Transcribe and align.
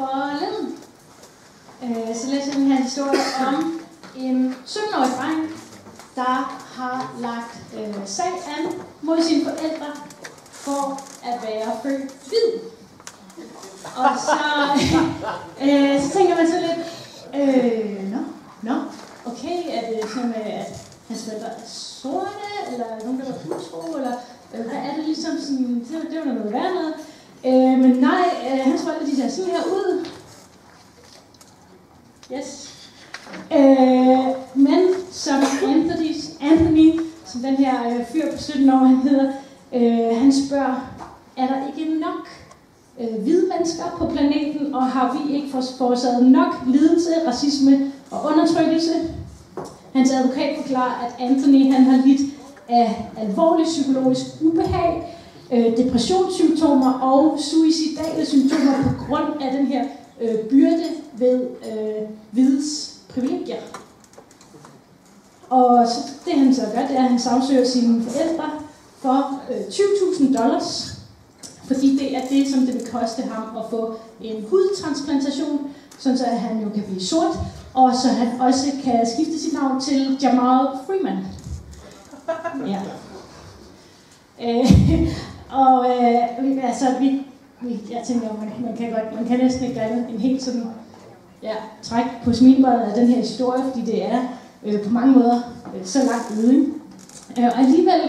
forleden, 0.00 0.78
øh, 1.82 2.16
så 2.16 2.26
læste 2.26 2.48
jeg 2.48 2.56
den 2.56 2.72
her 2.72 2.82
historie 2.82 3.20
om 3.46 3.80
en 4.16 4.56
17-årig 4.66 5.10
dreng, 5.18 5.50
der 6.14 6.36
har 6.76 7.14
lagt 7.18 7.54
øh, 7.74 7.94
sag 8.06 8.32
an 8.58 8.72
mod 9.02 9.22
sine 9.22 9.44
forældre 9.44 9.90
for 10.50 11.00
at 11.24 11.42
være 11.42 11.72
født 11.82 12.12
hvid. 12.28 12.60
Og 13.96 14.10
så, 14.18 14.38
øh, 15.64 16.02
så 16.02 16.10
tænker 16.12 16.36
man 16.36 16.46
så 16.46 16.58
lidt, 16.66 16.80
øh, 17.34 18.10
nå, 18.12 18.18
nå, 18.62 18.74
okay, 19.26 19.58
er 19.72 19.80
det 19.90 20.10
sådan, 20.14 20.34
at 20.34 20.66
hans 21.08 21.24
forældre 21.24 21.46
er 21.46 21.66
sorte, 21.66 22.72
eller 22.72 22.86
nogen, 23.04 23.20
der 23.20 23.24
var 23.26 23.38
hudtro, 23.44 23.96
eller 23.96 24.12
øh, 24.54 24.60
hvad 24.60 24.76
er 24.76 24.94
det 24.96 25.04
ligesom 25.04 25.32
sådan, 25.40 25.86
det, 25.90 26.10
det 26.10 26.18
var 26.18 26.32
noget 26.32 26.52
værd 26.52 26.74
noget. 26.74 26.94
Øh, 27.46 27.78
men 27.78 27.90
nej, 27.90 28.24
øh, 28.52 28.58
hans 28.64 28.82
forældre, 28.82 29.06
de 29.06 29.16
ser 29.16 29.28
sådan 29.28 29.50
her 29.50 29.64
ud. 29.64 30.06
Yes. 32.32 32.70
Øh, 33.52 34.36
men 34.54 34.80
som 35.10 35.34
Anthony, 35.68 36.14
Anthony, 36.40 37.00
som 37.24 37.40
den 37.40 37.56
her 37.56 37.88
øh, 37.88 38.06
fyr 38.12 38.32
på 38.32 38.38
17 38.38 38.70
år, 38.70 38.76
han 38.76 38.96
hedder, 38.96 39.32
øh, 39.74 40.20
han 40.20 40.32
spørger, 40.32 40.90
er 41.36 41.46
der 41.46 41.66
ikke 41.76 41.94
nok 41.94 42.28
øh, 43.00 43.22
hvide 43.22 43.48
mennesker 43.56 43.84
på 43.98 44.06
planeten, 44.06 44.74
og 44.74 44.86
har 44.86 45.18
vi 45.18 45.34
ikke 45.34 45.48
forårsaget 45.78 46.26
nok 46.26 46.54
lidelse, 46.66 47.10
racisme 47.26 47.92
og 48.10 48.24
undertrykkelse? 48.24 48.92
Hans 49.92 50.10
advokat 50.10 50.56
forklarer, 50.62 51.06
at 51.06 51.14
Anthony 51.30 51.72
han 51.72 51.84
har 51.84 52.06
lidt 52.06 52.20
af 52.68 53.10
alvorlig 53.18 53.66
psykologisk 53.66 54.26
ubehag, 54.40 55.16
øh, 55.52 55.76
depressionssymptomer 55.76 56.92
og 56.92 57.38
suicidale 57.40 58.26
symptomer 58.26 58.82
på 58.82 59.04
grund 59.04 59.42
af 59.42 59.52
den 59.52 59.66
her 59.66 59.84
øh, 60.20 60.38
byrde 60.50 60.84
ved 61.12 61.40
øh, 61.42 62.08
hvides 62.30 62.96
privilegier. 63.08 63.60
Og 65.50 65.86
så 65.88 65.98
det 66.24 66.32
han 66.32 66.54
så 66.54 66.62
gør, 66.74 66.86
det 66.86 66.96
er, 66.96 67.04
at 67.04 67.10
han 67.10 67.18
sagsøger 67.20 67.64
sine 67.64 68.02
forældre 68.02 68.50
for 68.98 69.40
øh, 69.50 69.60
20.000 69.60 70.38
dollars, 70.38 70.98
fordi 71.66 71.96
det 71.98 72.16
er 72.16 72.20
det, 72.30 72.48
som 72.48 72.60
det 72.60 72.74
vil 72.74 72.88
koste 72.92 73.22
ham 73.22 73.56
at 73.56 73.64
få 73.70 73.94
en 74.20 74.44
hudtransplantation, 74.50 75.70
sådan 75.98 76.18
så 76.18 76.24
han 76.24 76.62
jo 76.62 76.68
kan 76.68 76.82
blive 76.82 77.00
sort, 77.00 77.38
og 77.74 77.92
så 78.02 78.08
han 78.08 78.40
også 78.40 78.66
kan 78.84 79.06
skifte 79.14 79.38
sit 79.40 79.52
navn 79.52 79.80
til 79.80 80.18
Jamal 80.22 80.66
Freeman. 80.86 81.18
Ja. 82.66 82.80
Øh, 84.42 84.66
og 85.52 85.86
øh, 85.90 86.64
altså, 86.64 86.86
vi, 87.00 87.22
vi, 87.60 87.80
jeg 87.90 88.02
tænker, 88.06 88.28
man, 88.38 88.52
man, 88.64 88.76
kan 88.76 88.90
godt, 88.90 89.14
man 89.14 89.26
kan 89.26 89.38
næsten 89.38 89.64
ikke 89.64 89.80
gøre 89.80 89.90
en 90.10 90.18
helt 90.18 90.42
sådan, 90.42 90.64
ja, 91.42 91.54
træk 91.82 92.04
på 92.24 92.32
smilbåndet 92.32 92.80
af 92.80 92.94
den 92.94 93.06
her 93.06 93.16
historie, 93.16 93.62
fordi 93.62 93.92
det 93.92 94.04
er 94.04 94.18
øh, 94.64 94.82
på 94.82 94.90
mange 94.90 95.12
måder 95.12 95.40
øh, 95.74 95.84
så 95.84 95.98
langt 95.98 96.44
ude. 96.44 96.66
Øh, 97.38 97.44
og 97.44 97.58
alligevel, 97.58 98.00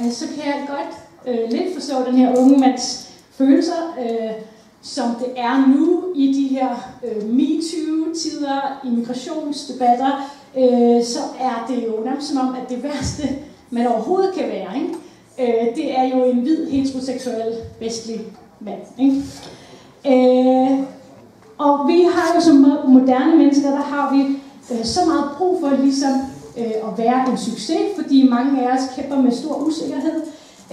øh, 0.00 0.12
så 0.12 0.24
kan 0.26 0.46
jeg 0.46 0.66
godt 0.68 0.96
øh, 1.26 1.50
lidt 1.50 1.74
forstå 1.74 1.94
den 2.06 2.14
her 2.14 2.38
unge 2.38 2.58
mands 2.58 3.12
følelser, 3.30 3.96
øh, 4.00 4.30
som 4.82 5.14
det 5.14 5.28
er 5.36 5.66
nu 5.66 6.04
i 6.14 6.32
de 6.32 6.54
her 6.54 6.68
øh, 7.04 7.30
MeToo-tider, 7.30 8.80
immigrationsdebatter, 8.84 10.30
øh, 10.56 11.04
så 11.04 11.20
er 11.40 11.66
det 11.68 11.84
jo 11.86 12.04
nærmest 12.04 12.28
som 12.28 12.48
om, 12.48 12.54
at 12.54 12.68
det 12.68 12.82
værste, 12.82 13.28
man 13.70 13.86
overhovedet 13.86 14.34
kan 14.34 14.48
være, 14.48 14.76
ikke? 14.76 14.94
Øh, 15.40 15.76
det 15.76 15.98
er 15.98 16.04
jo 16.04 16.24
en 16.24 16.38
hvid, 16.38 16.70
heteroseksuel, 16.70 17.54
vestlig 17.80 18.20
mand. 18.60 18.80
Ikke? 18.98 19.22
Øh, 20.06 20.78
og 21.58 21.88
vi 21.88 22.08
har 22.12 22.34
jo 22.34 22.40
som 22.40 22.56
moderne 22.88 23.36
mennesker, 23.36 23.70
der 23.70 23.82
har 23.82 24.14
vi 24.14 24.20
øh, 24.74 24.84
så 24.84 25.00
meget 25.04 25.24
brug 25.38 25.60
for 25.60 25.82
ligesom 25.82 26.12
øh, 26.58 26.64
at 26.64 26.98
være 26.98 27.30
en 27.30 27.38
succes, 27.38 27.80
fordi 27.96 28.28
mange 28.28 28.62
af 28.62 28.74
os 28.74 28.82
kæmper 28.96 29.16
med 29.16 29.32
stor 29.32 29.54
usikkerhed. 29.54 30.22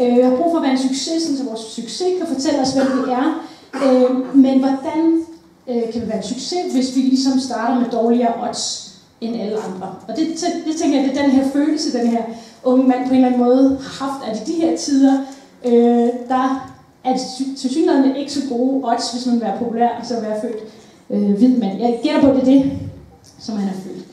Øh, 0.01 0.15
vi 0.15 0.21
har 0.21 0.35
brug 0.35 0.51
for 0.51 0.57
at 0.57 0.63
være 0.63 0.71
en 0.71 0.87
succes, 0.89 1.23
så 1.23 1.43
vores 1.43 1.59
succes 1.59 2.07
kan 2.17 2.27
fortælle 2.27 2.61
os, 2.61 2.73
hvem 2.73 2.87
vi 2.97 3.11
er. 3.11 3.47
Øh, 3.85 4.35
men 4.35 4.59
hvordan 4.59 5.25
øh, 5.67 5.93
kan 5.93 6.01
vi 6.01 6.07
være 6.07 6.17
en 6.17 6.23
succes, 6.23 6.73
hvis 6.73 6.95
vi 6.95 7.01
ligesom 7.01 7.39
starter 7.39 7.79
med 7.79 7.89
dårligere 7.89 8.49
odds 8.49 8.86
end 9.21 9.41
alle 9.41 9.57
andre? 9.57 9.95
Og 10.07 10.15
det, 10.15 10.27
det 10.65 10.75
tænker 10.75 10.99
jeg, 10.99 11.09
det 11.09 11.17
er 11.17 11.21
den 11.21 11.31
her 11.31 11.49
følelse, 11.49 11.99
den 11.99 12.07
her 12.07 12.23
unge 12.63 12.87
mand 12.87 13.07
på 13.07 13.09
en 13.09 13.15
eller 13.15 13.27
anden 13.27 13.41
måde 13.41 13.79
har 13.81 14.05
haft, 14.05 14.29
at 14.29 14.49
i 14.49 14.53
de 14.53 14.61
her 14.61 14.77
tider, 14.77 15.13
øh, 15.65 16.09
der 16.29 16.71
er 17.03 17.13
det 17.13 17.21
til 17.57 17.69
synligheden 17.69 18.15
ikke 18.15 18.33
så 18.33 18.41
gode 18.49 18.85
odds, 18.85 19.11
hvis 19.11 19.25
man 19.25 19.35
vil 19.35 19.41
være 19.41 19.57
populær, 19.59 19.89
så 20.03 20.15
at 20.15 20.23
være 20.23 20.41
født 20.41 20.63
øh, 21.09 21.37
hvid 21.37 21.57
mand. 21.57 21.79
Jeg 21.79 21.99
gætter 22.03 22.21
på, 22.21 22.27
at 22.27 22.35
det 22.35 22.57
er 22.57 22.63
det, 22.63 22.71
som 23.39 23.57
han 23.57 23.69
er 23.69 23.73
født. 23.73 24.05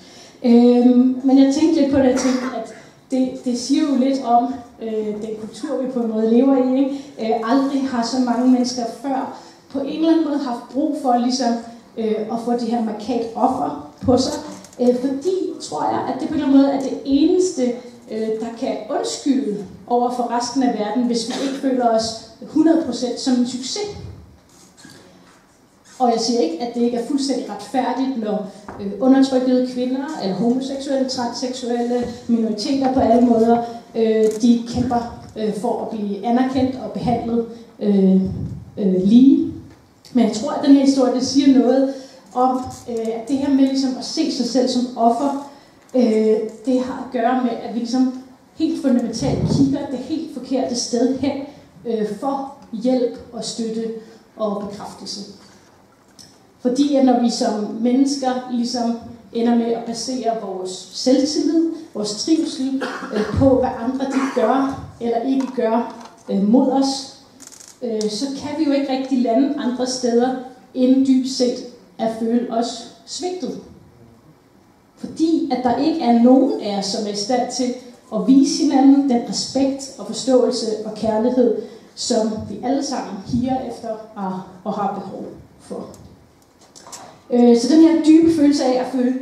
Øh, 0.44 0.96
men 1.26 1.38
jeg 1.38 1.54
tænkte 1.54 1.80
lidt 1.80 1.92
på 1.92 1.98
det, 1.98 2.04
jeg 2.04 2.18
tænkte, 2.18 2.44
at 2.56 2.74
det, 3.10 3.44
det 3.44 3.58
siger 3.58 3.82
jo 3.82 3.96
lidt 3.98 4.24
om 4.24 4.54
øh, 4.82 5.06
den 5.06 5.30
kultur, 5.40 5.82
vi 5.82 5.90
på 5.90 6.00
en 6.00 6.10
måde 6.10 6.30
lever 6.30 6.56
i. 6.56 6.78
Ikke? 6.78 6.90
Øh, 7.20 7.50
aldrig 7.52 7.88
har 7.88 8.02
så 8.02 8.16
mange 8.20 8.50
mennesker 8.50 8.82
før 9.02 9.38
på 9.72 9.80
en 9.80 9.86
eller 9.86 10.10
anden 10.10 10.24
måde 10.24 10.38
haft 10.38 10.68
brug 10.72 10.98
for 11.02 11.16
ligesom, 11.16 11.52
øh, 11.98 12.14
at 12.32 12.38
få 12.44 12.52
det 12.52 12.68
her 12.68 12.84
markat 12.84 13.22
offer 13.34 13.90
på 14.02 14.18
sig. 14.18 14.32
Øh, 14.80 15.00
fordi, 15.00 15.36
tror 15.60 15.84
jeg, 15.84 16.14
at 16.14 16.20
det 16.20 16.28
på 16.28 16.34
en 16.34 16.56
måde 16.56 16.70
er 16.70 16.80
det 16.80 16.98
eneste, 17.04 17.62
øh, 18.10 18.28
der 18.40 18.58
kan 18.58 18.76
undskylde 18.90 19.64
over 19.86 20.10
for 20.10 20.38
resten 20.38 20.62
af 20.62 20.78
verden, 20.78 21.04
hvis 21.04 21.28
vi 21.28 21.34
ikke 21.46 21.60
føler 21.60 21.88
os 21.88 22.04
100% 22.42 23.18
som 23.18 23.34
en 23.34 23.46
succes. 23.46 23.96
Og 25.98 26.10
jeg 26.12 26.20
siger 26.20 26.40
ikke, 26.40 26.62
at 26.62 26.74
det 26.74 26.80
ikke 26.82 26.96
er 26.96 27.06
fuldstændig 27.06 27.46
retfærdigt, 27.50 28.24
når 28.24 28.46
øh, 28.80 28.92
undertrykkede 29.00 29.68
kvinder, 29.74 30.20
eller 30.22 30.36
homoseksuelle, 30.36 31.08
transseksuelle, 31.08 32.06
minoriteter 32.28 32.94
på 32.94 33.00
alle 33.00 33.26
måder, 33.26 33.62
øh, 33.94 34.24
de 34.42 34.62
kæmper 34.68 35.24
øh, 35.36 35.54
for 35.54 35.82
at 35.82 35.88
blive 35.88 36.26
anerkendt 36.26 36.76
og 36.84 36.92
behandlet 36.92 37.46
øh, 37.80 38.14
øh, 38.78 39.04
lige. 39.04 39.52
Men 40.12 40.24
jeg 40.24 40.32
tror, 40.32 40.50
at 40.50 40.66
den 40.66 40.74
her 40.74 40.84
historie 40.84 41.14
det 41.14 41.26
siger 41.26 41.58
noget 41.58 41.94
om, 42.34 42.60
øh, 42.88 43.08
at 43.14 43.28
det 43.28 43.38
her 43.38 43.48
med 43.48 43.66
ligesom 43.66 43.96
at 43.98 44.04
se 44.04 44.32
sig 44.32 44.46
selv 44.46 44.68
som 44.68 44.98
offer, 44.98 45.50
øh, 45.94 46.36
det 46.66 46.80
har 46.80 47.04
at 47.06 47.12
gøre 47.12 47.42
med, 47.42 47.50
at 47.62 47.74
vi 47.74 47.78
ligesom 47.78 48.22
helt 48.54 48.82
fundamentalt 48.82 49.38
kigger 49.56 49.86
det 49.90 49.98
helt 49.98 50.34
forkerte 50.34 50.76
sted 50.76 51.18
hen 51.18 51.32
øh, 51.86 52.18
for 52.20 52.54
hjælp 52.72 53.18
og 53.32 53.44
støtte 53.44 53.84
og 54.36 54.68
bekræftelse. 54.68 55.20
Fordi 56.60 56.96
at 56.96 57.04
når 57.04 57.20
vi 57.20 57.30
som 57.30 57.78
mennesker 57.80 58.50
ligesom 58.50 58.98
ender 59.32 59.54
med 59.54 59.72
at 59.72 59.84
basere 59.84 60.30
vores 60.42 60.88
selvtillid, 60.92 61.72
vores 61.94 62.24
trivsel 62.24 62.82
øh, 63.14 63.38
på, 63.38 63.58
hvad 63.58 63.70
andre 63.78 64.04
de 64.04 64.20
gør 64.34 64.86
eller 65.00 65.22
ikke 65.22 65.46
gør 65.56 66.04
øh, 66.30 66.48
mod 66.48 66.70
os, 66.70 67.16
øh, 67.82 68.10
så 68.10 68.26
kan 68.26 68.58
vi 68.58 68.64
jo 68.64 68.72
ikke 68.72 68.98
rigtig 68.98 69.18
lande 69.18 69.54
andre 69.58 69.86
steder 69.86 70.34
end 70.74 71.06
dybt 71.06 71.30
set 71.30 71.73
at 71.98 72.10
føle 72.20 72.52
os 72.52 72.96
svigtet. 73.06 73.60
Fordi 74.96 75.50
at 75.52 75.64
der 75.64 75.76
ikke 75.76 76.00
er 76.00 76.22
nogen 76.22 76.60
af 76.60 76.78
os, 76.78 76.86
som 76.86 77.06
er 77.06 77.10
i 77.10 77.16
stand 77.16 77.52
til 77.52 77.74
at 78.14 78.26
vise 78.26 78.62
hinanden 78.62 79.10
den 79.10 79.28
respekt 79.28 79.94
og 79.98 80.06
forståelse 80.06 80.66
og 80.84 80.94
kærlighed, 80.94 81.62
som 81.94 82.30
vi 82.48 82.60
alle 82.62 82.84
sammen 82.84 83.14
higer 83.26 83.68
efter 83.70 83.88
og 84.64 84.72
har 84.72 84.94
behov 84.94 85.24
for. 85.60 85.88
Øh, 87.30 87.58
så 87.58 87.74
den 87.74 87.80
her 87.80 88.04
dybe 88.04 88.34
følelse 88.36 88.64
af 88.64 88.80
at 88.80 88.86
føle 88.92 89.14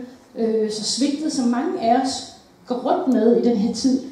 sig 0.70 0.84
så 0.84 0.84
svigtet, 0.84 1.32
som 1.32 1.48
mange 1.48 1.80
af 1.80 2.02
os 2.02 2.32
går 2.66 2.74
rundt 2.74 3.14
med 3.14 3.36
i 3.36 3.48
den 3.48 3.56
her 3.56 3.74
tid, 3.74 4.02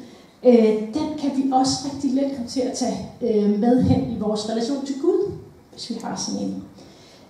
øh, 0.45 0.53
den 0.93 1.17
kan 1.19 1.31
vi 1.35 1.51
også 1.53 1.73
rigtig 1.93 2.11
let 2.11 2.31
komme 2.35 2.49
til 2.49 2.61
at 2.61 2.77
tage 2.77 3.57
med 3.57 3.83
hen 3.83 4.11
i 4.11 4.19
vores 4.19 4.49
relation 4.49 4.85
til 4.85 5.01
Gud, 5.01 5.31
hvis 5.71 5.89
vi 5.89 5.95
har 6.03 6.15
sådan 6.15 6.41
en. 6.41 6.63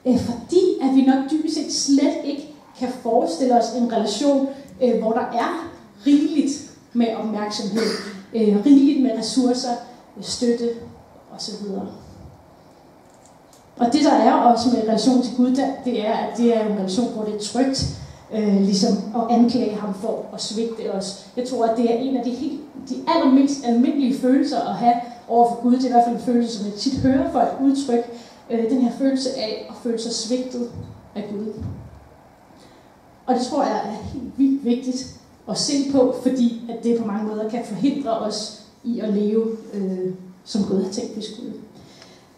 Øh, 0.06 0.20
fordi 0.20 0.62
at 0.82 0.96
vi 0.96 1.02
nok 1.02 1.32
dybest 1.32 1.56
set 1.56 1.74
slet 1.74 2.16
ikke 2.24 2.56
kan 2.80 2.90
forestille 3.04 3.60
os 3.60 3.74
en 3.78 3.92
relation, 3.92 4.48
øh, 4.82 5.00
hvor 5.00 5.12
der 5.12 5.22
er 5.22 5.70
rigeligt 6.06 6.72
med 6.94 7.08
opmærksomhed, 7.16 7.88
øh, 8.34 8.66
rigeligt 8.66 9.04
med 9.04 9.12
ressourcer, 9.18 9.76
støtte 10.22 10.70
osv. 11.36 11.66
Og 13.78 13.94
det 13.94 14.04
der 14.04 14.14
er 14.14 14.34
også 14.34 14.70
med 14.70 14.84
relation 14.84 15.22
til 15.22 15.36
Gud, 15.38 15.56
det 15.86 16.08
er, 16.08 16.14
at 16.14 16.38
det 16.38 16.56
er 16.56 16.66
en 16.66 16.78
relation, 16.78 17.14
hvor 17.14 17.24
det 17.24 17.36
er 17.36 17.40
trygt 17.40 18.02
øh, 18.34 18.62
ligesom 18.62 18.98
at 19.16 19.22
anklage 19.30 19.76
ham 19.76 19.94
for 19.94 20.26
at 20.34 20.42
svigte 20.42 20.94
os. 20.94 21.26
Jeg 21.38 21.48
tror, 21.48 21.66
at 21.66 21.78
det 21.78 21.92
er 21.92 21.96
en 21.96 22.18
af 22.18 22.24
de, 22.24 22.30
helt, 22.30 22.60
de 22.90 22.96
allermest 23.08 23.66
almindelige 23.66 24.20
følelser 24.20 24.60
at 24.70 24.76
have 24.76 24.94
over 25.28 25.50
for 25.50 25.62
Gud. 25.62 25.76
Det 25.76 25.84
er 25.84 25.88
i 25.88 25.92
hvert 25.92 26.04
fald 26.06 26.16
en 26.16 26.22
følelse, 26.22 26.58
som 26.58 26.66
jeg 26.66 26.74
tit 26.74 26.98
hører 26.98 27.32
folk 27.32 27.50
udtrykke. 27.62 28.04
Øh, 28.52 28.70
den 28.70 28.82
her 28.82 28.92
følelse 28.98 29.30
af 29.38 29.68
at 29.70 29.76
føle 29.84 30.00
sig 30.00 30.12
svigtet 30.12 30.72
af 31.16 31.30
Gud. 31.32 31.54
Og 33.26 33.36
det 33.36 33.46
tror 33.46 33.64
jeg 33.64 33.78
er 33.78 33.92
helt 34.14 34.38
vildt 34.38 34.66
vigtigt 34.66 35.16
at 35.50 35.58
se 35.58 35.74
på, 35.92 36.16
fordi 36.22 36.62
at 36.70 36.84
det 36.84 37.00
på 37.00 37.08
mange 37.08 37.28
måder 37.28 37.50
kan 37.50 37.66
forhindre 37.66 38.20
os 38.20 38.62
i 38.84 39.00
at 39.00 39.14
leve, 39.14 39.58
øh, 39.74 40.14
som 40.46 40.64
Gud 40.64 40.84
har 40.84 40.92
tænkt, 40.92 41.18
vi 41.18 41.22
skulle. 41.22 41.54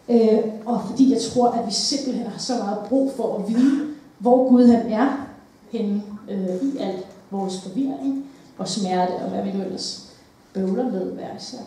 øh, 0.08 0.38
og 0.66 0.80
fordi 0.90 1.12
jeg 1.12 1.20
tror, 1.20 1.48
at 1.50 1.66
vi 1.66 1.72
simpelthen 1.72 2.26
har 2.26 2.38
så 2.38 2.52
meget 2.58 2.78
brug 2.88 3.12
for 3.16 3.36
at 3.38 3.48
vide, 3.48 3.86
hvor 4.18 4.48
Gud 4.48 4.66
han 4.66 4.92
er 4.92 5.26
henne 5.70 6.02
øh, 6.30 6.74
i 6.74 6.78
alt 6.78 7.06
vores 7.30 7.60
forvirring 7.60 8.26
og 8.58 8.68
smerte, 8.68 9.12
og 9.12 9.30
hvad 9.30 9.42
vi 9.44 9.52
nu 9.52 9.64
ellers 9.64 10.10
bøvler 10.54 10.90
med 10.90 11.12
hver 11.12 11.36
især. 11.38 11.58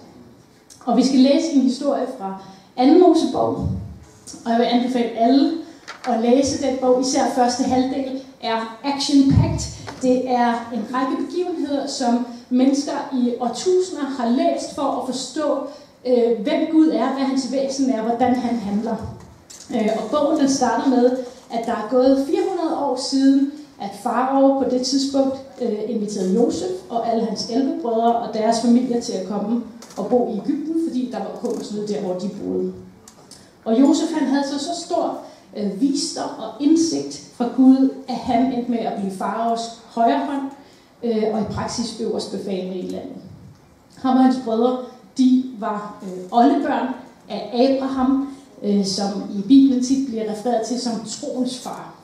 Og 0.85 0.97
vi 0.97 1.05
skal 1.05 1.19
læse 1.19 1.51
en 1.53 1.61
historie 1.61 2.07
fra 2.19 2.41
2. 2.77 2.83
Mosebog, 3.07 3.69
og 4.45 4.51
jeg 4.51 4.59
vil 4.59 4.65
anbefale 4.65 5.09
alle 5.17 5.51
at 6.09 6.21
læse 6.21 6.67
den 6.67 6.77
bog, 6.77 7.01
især 7.01 7.21
første 7.35 7.63
halvdel 7.63 8.21
er 8.41 8.77
action-packed. 8.83 9.77
Det 10.01 10.29
er 10.29 10.69
en 10.73 10.85
række 10.93 11.23
begivenheder, 11.23 11.87
som 11.87 12.27
mennesker 12.49 13.09
i 13.13 13.33
årtusinder 13.39 14.05
har 14.19 14.29
læst 14.29 14.75
for 14.75 14.81
at 14.81 15.05
forstå, 15.05 15.57
øh, 16.07 16.39
hvem 16.43 16.67
Gud 16.71 16.87
er, 16.87 17.13
hvad 17.13 17.23
hans 17.23 17.51
væsen 17.51 17.89
er, 17.89 18.01
hvordan 18.01 18.35
han 18.35 18.55
handler. 18.55 18.95
Øh, 19.75 19.89
og 19.97 20.11
bogen 20.11 20.39
den 20.39 20.49
starter 20.49 20.89
med, 20.89 21.17
at 21.51 21.65
der 21.65 21.71
er 21.71 21.87
gået 21.89 22.25
400 22.27 22.77
år 22.77 22.99
siden, 23.09 23.51
at 23.81 23.89
Farao 24.03 24.63
på 24.63 24.69
det 24.69 24.81
tidspunkt 24.81 25.35
øh, 25.61 25.79
inviterede 25.87 26.33
Josef 26.33 26.71
og 26.89 27.11
alle 27.11 27.25
hans 27.25 27.49
11 27.49 27.81
brødre 27.81 28.15
og 28.15 28.33
deres 28.33 28.61
familier 28.61 29.01
til 29.01 29.13
at 29.13 29.27
komme 29.27 29.63
og 29.97 30.07
bo 30.07 30.33
i 30.33 30.37
Ægypten, 30.37 30.75
fordi 30.87 31.09
der 31.11 31.19
var 31.19 31.31
hungersnød 31.41 31.87
der, 31.87 32.01
hvor 32.01 32.13
de 32.13 32.29
boede. 32.29 32.73
Og 33.67 33.79
Josef 33.79 34.13
han 34.13 34.27
havde 34.27 34.47
så, 34.47 34.59
så 34.59 34.85
stor 34.85 35.17
øh, 35.57 35.81
visdom 35.81 36.29
og 36.37 36.49
indsigt 36.59 37.31
fra 37.35 37.49
Gud, 37.55 37.89
at 38.07 38.15
han 38.15 38.53
endte 38.53 38.71
med 38.71 38.79
at 38.79 38.99
blive 38.99 39.15
faraos 39.17 39.61
højre 39.85 40.25
hånd 40.25 40.41
øh, 41.03 41.23
og 41.33 41.41
i 41.41 41.43
praksis 41.43 41.99
øverst 41.99 42.31
befalende 42.31 42.77
i 42.77 42.81
landet. 42.81 43.17
Ham 43.95 44.17
og 44.17 44.23
hans 44.23 44.35
brødre, 44.45 44.77
de 45.17 45.43
var 45.59 46.03
øh, 46.03 46.23
oldebørn 46.31 46.87
af 47.29 47.51
Abraham, 47.53 48.35
øh, 48.63 48.85
som 48.85 49.23
i 49.37 49.41
Bibelen 49.41 49.83
tit 49.83 50.07
bliver 50.07 50.31
refereret 50.31 50.67
til 50.67 50.81
som 50.81 50.93
troens 51.05 51.59
far. 51.59 51.95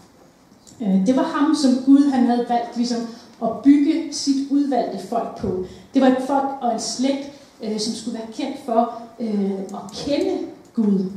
Øh, 0.82 1.08
det 1.08 1.16
var 1.16 1.24
ham, 1.24 1.56
som 1.56 1.72
Gud 1.86 2.12
han 2.12 2.26
havde 2.26 2.46
valgt 2.50 2.78
ligesom, 2.78 3.02
at 3.44 3.50
bygge 3.64 4.14
sit 4.14 4.52
udvalgte 4.52 5.08
folk 5.08 5.38
på. 5.38 5.66
Det 5.94 6.02
var 6.02 6.08
et 6.08 6.24
folk 6.28 6.50
og 6.62 6.74
en 6.74 6.80
slægt, 6.80 7.32
øh, 7.64 7.80
som 7.80 7.94
skulle 7.94 8.20
være 8.20 8.28
kendt 8.34 8.58
for 8.66 9.02
øh, 9.20 9.52
at 9.52 9.92
kende 9.94 10.38
Gud 10.74 11.10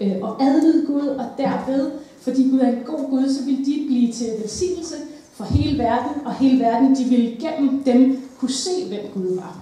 øh, 0.00 0.12
og 0.22 0.42
adlyde 0.42 0.86
Gud, 0.86 1.06
og 1.06 1.24
derved, 1.38 1.90
fordi 2.20 2.50
Gud 2.50 2.60
er 2.60 2.68
en 2.68 2.82
god 2.86 3.10
Gud, 3.10 3.28
så 3.28 3.44
vil 3.44 3.58
de 3.58 3.84
blive 3.86 4.12
til 4.12 4.26
velsignelse 4.40 4.94
for 5.32 5.44
hele 5.44 5.78
verden, 5.78 6.26
og 6.26 6.34
hele 6.34 6.64
verden, 6.64 6.96
de 6.96 7.04
ville 7.04 7.36
gennem 7.40 7.84
dem 7.84 8.28
kunne 8.38 8.52
se, 8.52 8.88
hvem 8.88 9.00
Gud 9.14 9.36
var. 9.36 9.58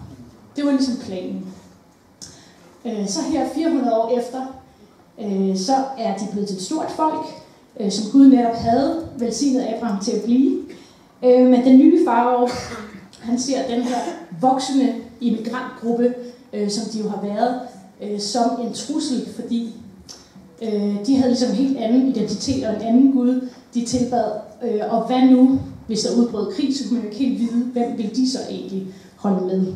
Det 0.56 0.64
var 0.64 0.70
ligesom 0.70 0.96
planen. 0.96 1.46
Øh, 2.84 3.08
så 3.08 3.20
her 3.22 3.48
400 3.54 3.96
år 3.96 4.18
efter, 4.18 4.40
øh, 5.20 5.56
så 5.56 5.74
er 5.98 6.16
de 6.16 6.24
blevet 6.32 6.48
til 6.48 6.56
et 6.56 6.62
stort 6.62 6.90
folk, 6.90 7.26
øh, 7.80 7.92
som 7.92 8.10
Gud 8.12 8.26
netop 8.26 8.54
havde 8.54 9.08
velsignet 9.18 9.60
Abraham 9.60 10.04
til 10.04 10.12
at 10.12 10.22
blive. 10.22 10.58
Øh, 11.24 11.46
men 11.46 11.64
den 11.64 11.78
nye 11.78 12.04
farve, 12.06 12.48
han 13.20 13.38
ser 13.38 13.68
den 13.68 13.82
her 13.82 13.98
voksende 14.40 14.94
immigrantgruppe, 15.20 16.14
øh, 16.52 16.70
som 16.70 16.84
de 16.92 16.98
jo 16.98 17.08
har 17.08 17.22
været, 17.22 17.60
øh, 18.02 18.20
som 18.20 18.60
en 18.60 18.72
trussel, 18.72 19.28
fordi 19.34 19.74
øh, 20.62 21.06
de 21.06 21.16
havde 21.16 21.30
ligesom 21.30 21.50
en 21.50 21.56
helt 21.56 21.78
anden 21.78 22.08
identitet 22.08 22.66
og 22.66 22.74
en 22.74 22.82
anden 22.82 23.12
Gud, 23.12 23.48
de 23.74 23.84
tilbad. 23.84 24.30
Øh, 24.64 24.80
og 24.90 25.06
hvad 25.06 25.22
nu, 25.30 25.60
hvis 25.86 26.00
der 26.00 26.16
udbrød 26.16 26.52
krig, 26.52 26.76
så 26.76 26.88
kunne 26.88 26.98
man 26.98 27.06
jo 27.06 27.10
ikke 27.10 27.24
helt 27.24 27.40
vide, 27.40 27.64
hvem 27.64 27.96
ville 27.96 28.14
de 28.14 28.30
så 28.30 28.38
egentlig 28.50 28.86
holde 29.16 29.46
med. 29.46 29.66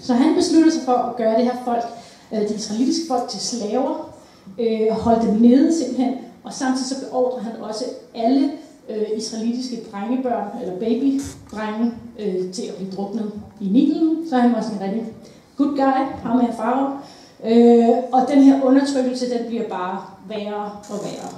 Så 0.00 0.14
han 0.14 0.34
besluttede 0.34 0.74
sig 0.74 0.82
for 0.84 0.92
at 0.92 1.16
gøre 1.16 1.36
det 1.36 1.44
her 1.44 1.56
folk, 1.64 1.84
øh, 2.32 2.48
de 2.48 2.54
israelitiske 2.54 3.04
folk, 3.08 3.28
til 3.28 3.40
slaver, 3.40 4.14
øh, 4.58 4.90
holde 4.90 5.26
dem 5.26 5.34
nede 5.34 5.78
simpelthen, 5.78 6.14
og 6.44 6.52
samtidig 6.52 6.88
så 6.88 6.94
beordrede 7.06 7.42
han 7.42 7.52
også 7.60 7.84
alle 8.14 8.50
øh, 8.90 9.06
israelitiske 9.16 9.80
drengebørn, 9.92 10.48
eller 10.62 10.74
babydrenge, 10.74 11.92
øh, 12.18 12.52
til 12.52 12.62
at 12.62 12.74
blive 12.74 12.90
druknet 12.90 13.32
i 13.60 13.68
Nilen. 13.68 14.18
Så 14.30 14.36
han 14.36 14.52
var 14.52 14.60
sådan 14.60 14.76
en 14.76 14.82
rigtig 14.82 15.12
good 15.56 15.76
guy, 15.76 16.04
ham 16.22 16.40
her 16.40 16.52
farve. 16.52 16.98
Øh, 17.44 17.88
og 18.12 18.26
den 18.28 18.42
her 18.42 18.64
undertrykkelse, 18.64 19.38
den 19.38 19.46
bliver 19.46 19.68
bare 19.68 20.02
værre 20.28 20.64
og 20.64 20.98
værre. 21.04 21.28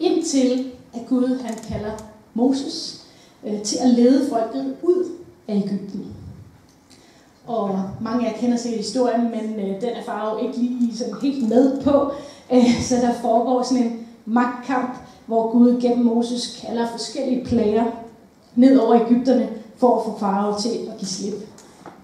Indtil 0.00 0.72
at 0.94 1.00
Gud 1.08 1.38
han 1.42 1.54
kalder 1.68 1.92
Moses 2.34 3.06
øh, 3.46 3.62
til 3.62 3.78
at 3.82 3.88
lede 3.88 4.28
folket 4.30 4.76
ud 4.82 5.04
af 5.48 5.56
Ægypten. 5.56 6.06
Og 7.46 7.80
mange 8.00 8.26
af 8.26 8.32
jer 8.32 8.38
kender 8.38 8.56
sikkert 8.56 8.80
historien, 8.80 9.22
men 9.22 9.60
øh, 9.60 9.80
den 9.80 9.88
er 9.88 10.02
Farao 10.06 10.46
ikke 10.46 10.58
lige 10.58 10.96
sådan 10.96 11.14
helt 11.22 11.48
med 11.48 11.82
på. 11.82 12.12
Øh, 12.52 12.82
så 12.82 12.94
der 12.96 13.12
foregår 13.22 13.62
sådan 13.62 13.84
en 13.84 14.06
magtkamp, 14.26 14.96
hvor 15.26 15.50
Gud 15.50 15.80
gennem 15.80 16.04
Moses 16.04 16.64
kalder 16.66 16.88
forskellige 16.90 17.44
plager 17.44 17.84
ned 18.54 18.78
over 18.78 19.06
Ægypterne 19.06 19.48
for 19.76 19.98
at 19.98 20.04
få 20.04 20.18
Farao 20.18 20.60
til 20.60 20.68
at 20.68 20.98
give 20.98 21.08
slip. 21.08 21.34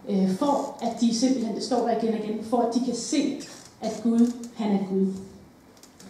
Øh, 0.09 0.31
for 0.31 0.77
at 0.81 1.01
de 1.01 1.15
simpelthen, 1.15 1.55
det 1.55 1.65
står 1.65 1.89
der 1.89 1.97
igen 1.97 2.15
og 2.15 2.25
igen, 2.25 2.45
for 2.45 2.59
at 2.59 2.75
de 2.75 2.85
kan 2.85 2.95
se, 2.95 3.41
at 3.81 4.01
Gud, 4.03 4.33
han 4.55 4.73
er 4.73 4.79
Gud. 4.91 5.07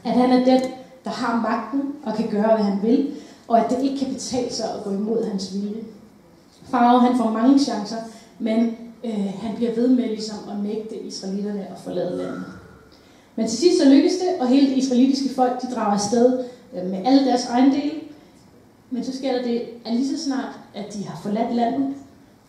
At 0.04 0.12
han 0.12 0.30
er 0.30 0.44
den, 0.44 0.60
der 1.04 1.10
har 1.10 1.40
magten 1.40 1.92
og 2.04 2.14
kan 2.14 2.30
gøre, 2.30 2.56
hvad 2.56 2.64
han 2.64 2.82
vil, 2.82 3.14
og 3.48 3.64
at 3.64 3.70
det 3.70 3.84
ikke 3.84 3.98
kan 4.04 4.14
betale 4.14 4.52
sig 4.52 4.74
at 4.74 4.84
gå 4.84 4.90
imod 4.90 5.24
hans 5.24 5.54
vilje. 5.54 5.84
Farao, 6.70 6.98
han 6.98 7.18
får 7.18 7.30
mange 7.30 7.58
chancer, 7.58 7.96
men 8.38 8.76
øh, 9.04 9.32
han 9.40 9.56
bliver 9.56 9.74
ved 9.74 9.88
med 9.88 10.08
ligesom 10.08 10.36
at 10.50 10.64
nægte 10.64 10.96
israelitterne 10.96 11.60
at 11.60 11.78
forlade 11.84 12.16
landet. 12.16 12.44
Men 13.36 13.48
til 13.48 13.58
sidst 13.58 13.82
så 13.82 13.88
lykkes 13.88 14.12
det, 14.12 14.40
og 14.40 14.48
hele 14.48 14.70
det 14.70 14.76
israelitiske 14.76 15.34
folk, 15.34 15.62
de 15.62 15.74
drager 15.74 15.92
afsted 15.92 16.44
øh, 16.74 16.90
med 16.90 17.06
alle 17.06 17.24
deres 17.26 17.46
ejendele. 17.46 17.92
Men 18.90 19.04
så 19.04 19.16
sker 19.16 19.32
der 19.32 19.42
det, 19.42 19.62
at 19.84 19.94
lige 19.94 20.16
så 20.16 20.24
snart, 20.24 20.54
at 20.74 20.94
de 20.94 21.04
har 21.04 21.20
forladt 21.22 21.54
landet, 21.54 21.94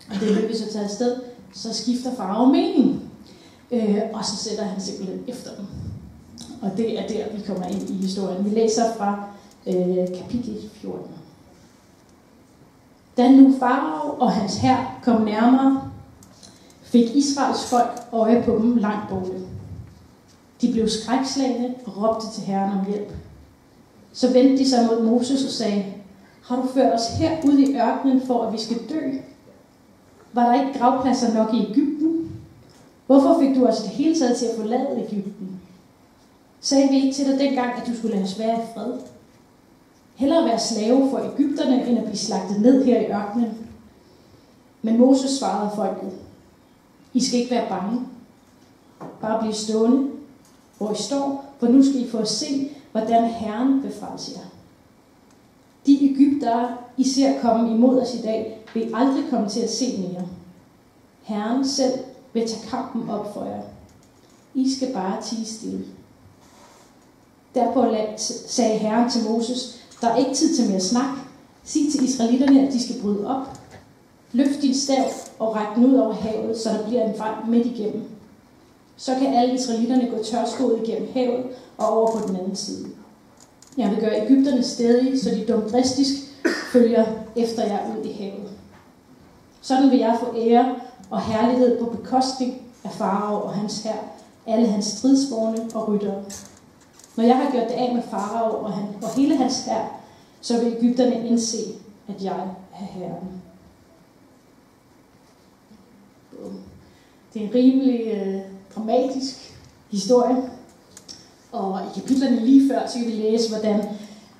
og 0.09 0.15
det 0.19 0.31
lykkes 0.41 0.61
at 0.61 0.69
tage 0.69 0.83
afsted, 0.83 1.15
så 1.53 1.73
skifter 1.73 2.15
farve 2.15 2.51
mening. 2.51 3.01
Øh, 3.71 4.01
og 4.13 4.25
så 4.25 4.35
sætter 4.35 4.63
han 4.63 4.81
simpelthen 4.81 5.23
efter 5.27 5.49
dem. 5.57 5.65
Og 6.61 6.77
det 6.77 6.99
er 6.99 7.07
der, 7.07 7.37
vi 7.37 7.41
kommer 7.47 7.65
ind 7.65 7.89
i 7.89 7.93
historien. 7.93 8.45
Vi 8.45 8.49
læser 8.49 8.83
fra 8.97 9.23
øh, 9.67 10.07
kapitel 10.17 10.69
14. 10.73 11.07
Da 13.17 13.31
nu 13.31 13.55
Farao 13.59 14.19
og 14.19 14.31
hans 14.31 14.57
hær 14.57 14.99
kom 15.03 15.21
nærmere, 15.21 15.91
fik 16.81 17.15
Israels 17.15 17.65
folk 17.65 18.03
øje 18.11 18.43
på 18.45 18.51
dem 18.51 18.77
langt 18.77 19.09
borte. 19.09 19.31
De 20.61 20.71
blev 20.71 20.89
skrækslagne 20.89 21.75
og 21.85 21.97
råbte 21.97 22.31
til 22.33 22.43
Herren 22.43 22.79
om 22.79 22.85
hjælp. 22.85 23.13
Så 24.13 24.33
vendte 24.33 24.57
de 24.57 24.69
sig 24.69 24.85
mod 24.85 25.03
Moses 25.03 25.45
og 25.45 25.51
sagde, 25.51 25.85
har 26.43 26.55
du 26.55 26.67
ført 26.73 26.93
os 26.93 27.07
her 27.07 27.37
ud 27.45 27.57
i 27.57 27.75
ørkenen 27.75 28.21
for, 28.27 28.43
at 28.43 28.53
vi 28.53 28.57
skal 28.57 28.77
dø? 28.89 29.09
Var 30.33 30.45
der 30.45 30.61
ikke 30.61 30.79
gravpladser 30.79 31.33
nok 31.33 31.53
i 31.53 31.71
Ægypten? 31.71 32.31
Hvorfor 33.05 33.39
fik 33.39 33.55
du 33.55 33.65
os 33.65 33.81
det 33.81 33.89
hele 33.89 34.19
taget 34.19 34.37
til 34.37 34.45
at 34.45 34.55
forlade 34.57 35.07
Ægypten? 35.07 35.61
Sagde 36.61 36.89
vi 36.89 36.95
ikke 36.95 37.13
til 37.13 37.25
dig 37.25 37.39
dengang, 37.39 37.73
at 37.73 37.87
du 37.87 37.95
skulle 37.95 38.13
lade 38.13 38.23
os 38.23 38.39
være 38.39 38.57
i 38.57 38.65
fred? 38.73 38.93
Hellere 40.15 40.45
være 40.45 40.59
slave 40.59 41.09
for 41.09 41.19
Ægypterne, 41.33 41.87
end 41.87 41.97
at 41.97 42.03
blive 42.03 42.17
slagtet 42.17 42.61
ned 42.61 42.85
her 42.85 43.01
i 43.01 43.11
ørkenen. 43.11 43.67
Men 44.81 44.99
Moses 44.99 45.31
svarede 45.31 45.71
folket, 45.75 46.11
I 47.13 47.23
skal 47.23 47.39
ikke 47.39 47.51
være 47.51 47.69
bange. 47.69 48.01
Bare 49.21 49.39
blive 49.39 49.53
stående, 49.53 50.09
hvor 50.77 50.91
I 50.91 50.95
står, 50.95 51.45
for 51.59 51.67
nu 51.67 51.83
skal 51.83 52.01
I 52.01 52.09
få 52.09 52.17
at 52.17 52.27
se, 52.27 52.71
hvordan 52.91 53.25
Herren 53.25 53.81
befalser 53.81 54.31
jer. 54.35 54.47
De 55.85 56.11
Ægyptere, 56.11 56.77
I 56.97 57.03
ser 57.09 57.41
komme 57.41 57.71
imod 57.71 58.01
os 58.01 58.15
i 58.15 58.21
dag, 58.21 58.62
vil 58.73 58.91
aldrig 58.93 59.23
komme 59.29 59.49
til 59.49 59.59
at 59.59 59.69
se 59.69 59.97
mere. 59.97 60.27
Herren 61.21 61.67
selv 61.67 61.93
vil 62.33 62.47
tage 62.47 62.69
kampen 62.69 63.09
op 63.09 63.33
for 63.33 63.45
jer. 63.45 63.61
I 64.53 64.75
skal 64.75 64.93
bare 64.93 65.21
tige 65.21 65.45
stille. 65.45 65.85
Derpå 67.55 67.85
sagde 68.17 68.77
Herren 68.77 69.09
til 69.09 69.23
Moses, 69.23 69.83
der 70.01 70.07
er 70.07 70.17
ikke 70.17 70.33
tid 70.33 70.55
til 70.55 70.69
mere 70.69 70.79
snak. 70.79 71.15
Sig 71.63 71.81
til 71.91 72.03
israelitterne, 72.03 72.67
at 72.67 72.73
de 72.73 72.83
skal 72.83 73.01
bryde 73.01 73.27
op. 73.27 73.59
Løft 74.31 74.61
din 74.61 74.75
stav 74.75 75.05
og 75.39 75.55
ræk 75.55 75.75
den 75.75 75.85
ud 75.85 75.93
over 75.93 76.13
havet, 76.13 76.57
så 76.57 76.69
der 76.69 76.87
bliver 76.87 77.05
en 77.05 77.17
vej 77.17 77.35
midt 77.47 77.65
igennem. 77.65 78.03
Så 78.97 79.15
kan 79.15 79.33
alle 79.33 79.53
israelitterne 79.53 80.09
gå 80.09 80.23
tørskoet 80.23 80.87
igennem 80.87 81.09
havet 81.13 81.45
og 81.77 81.89
over 81.89 82.11
på 82.11 82.27
den 82.27 82.35
anden 82.35 82.55
side. 82.55 82.87
Jeg 83.77 83.89
vil 83.89 83.99
gøre 83.99 84.25
Ægypterne 84.25 84.63
stedige, 84.63 85.19
så 85.19 85.29
de 85.29 85.45
dumdristisk 85.47 86.13
følger 86.71 87.05
efter 87.35 87.65
jer 87.65 87.79
ud 87.97 88.05
i. 88.05 88.11
Sådan 89.63 89.91
vil 89.91 89.99
jeg 89.99 90.17
få 90.19 90.35
ære 90.37 90.75
og 91.09 91.21
herlighed 91.21 91.79
på 91.79 91.85
bekostning 91.85 92.61
af 92.83 92.91
farao 92.91 93.41
og 93.41 93.53
hans 93.53 93.83
hær, 93.83 93.95
alle 94.47 94.67
hans 94.67 94.85
stridsvogne 94.85 95.69
og 95.75 95.87
ryttere. 95.87 96.23
Når 97.15 97.23
jeg 97.23 97.37
har 97.37 97.51
gjort 97.51 97.67
det 97.67 97.73
af 97.73 97.95
med 97.95 98.03
farao 98.03 98.63
og, 98.63 98.73
han, 98.73 98.85
og 99.03 99.15
hele 99.15 99.37
hans 99.37 99.65
hær, 99.65 99.99
så 100.41 100.63
vil 100.63 100.77
Ægypterne 100.77 101.27
indse, 101.27 101.57
at 102.07 102.23
jeg 102.23 102.47
er 102.73 102.85
herren. 102.85 103.41
Det 107.33 107.41
er 107.41 107.47
en 107.47 107.53
rimelig 107.55 108.01
øh, 108.07 108.41
dramatisk 108.75 109.57
historie. 109.91 110.49
Og 111.51 111.79
i 111.81 111.99
kapitlerne 111.99 112.45
lige 112.45 112.73
før, 112.73 112.87
så 112.87 112.97
kan 112.99 113.07
vi 113.07 113.11
læse, 113.11 113.49
hvordan 113.49 113.81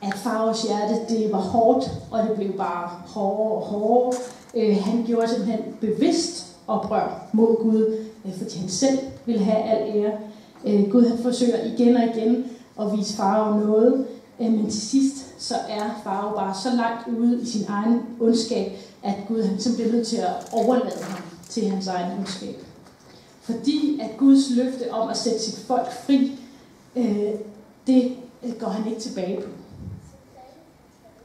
at 0.02 0.14
Faraos 0.14 0.64
hjerte, 0.64 1.06
det 1.10 1.32
var 1.32 1.42
hårdt, 1.42 1.92
og 2.12 2.24
det 2.24 2.36
blev 2.36 2.54
bare 2.58 2.90
hårdere 3.08 3.52
og 3.52 3.62
hårdere. 3.62 4.20
Øh, 4.56 4.78
han 4.84 5.04
gjorde 5.08 5.28
simpelthen 5.28 5.60
bevidst 5.82 6.46
oprør 6.68 7.28
mod 7.34 7.64
Gud, 7.64 7.98
øh, 8.26 8.38
fordi 8.38 8.58
han 8.58 8.70
selv 8.70 9.00
ville 9.26 9.44
have 9.44 9.64
al 9.64 9.98
ære. 9.98 10.14
Øh, 10.66 10.90
Gud 10.92 11.08
han 11.08 11.18
forsøger 11.18 11.64
igen 11.66 11.96
og 11.96 12.04
igen 12.04 12.46
at 12.80 12.98
vise 12.98 13.14
farve 13.14 13.60
noget, 13.60 14.08
øh, 14.40 14.52
men 14.52 14.70
til 14.70 14.82
sidst 14.82 15.16
så 15.38 15.56
er 15.70 16.02
farve 16.04 16.36
bare 16.36 16.56
så 16.64 16.70
langt 16.76 17.20
ude 17.20 17.42
i 17.42 17.46
sin 17.46 17.66
egen 17.70 18.02
ondskab, 18.20 18.72
at 19.04 19.16
Gud 19.28 19.44
han 19.44 19.60
simpelthen 19.60 19.76
bliver 19.76 19.98
nødt 19.98 20.08
til 20.08 20.18
at 20.18 20.50
overlade 20.52 21.04
ham 21.04 21.22
til 21.50 21.70
hans 21.70 21.88
egen 21.88 22.18
ondskab. 22.18 22.56
Fordi 23.42 24.00
at 24.02 24.18
Guds 24.18 24.56
løfte 24.56 24.94
om 24.94 25.10
at 25.10 25.18
sætte 25.18 25.40
sit 25.40 25.60
folk 25.60 25.92
fri, 26.06 26.40
øh, 26.96 27.34
det 27.88 28.12
øh, 28.44 28.54
går 28.60 28.68
han 28.68 28.88
ikke 28.90 29.02
tilbage 29.02 29.42
på. 29.42 29.48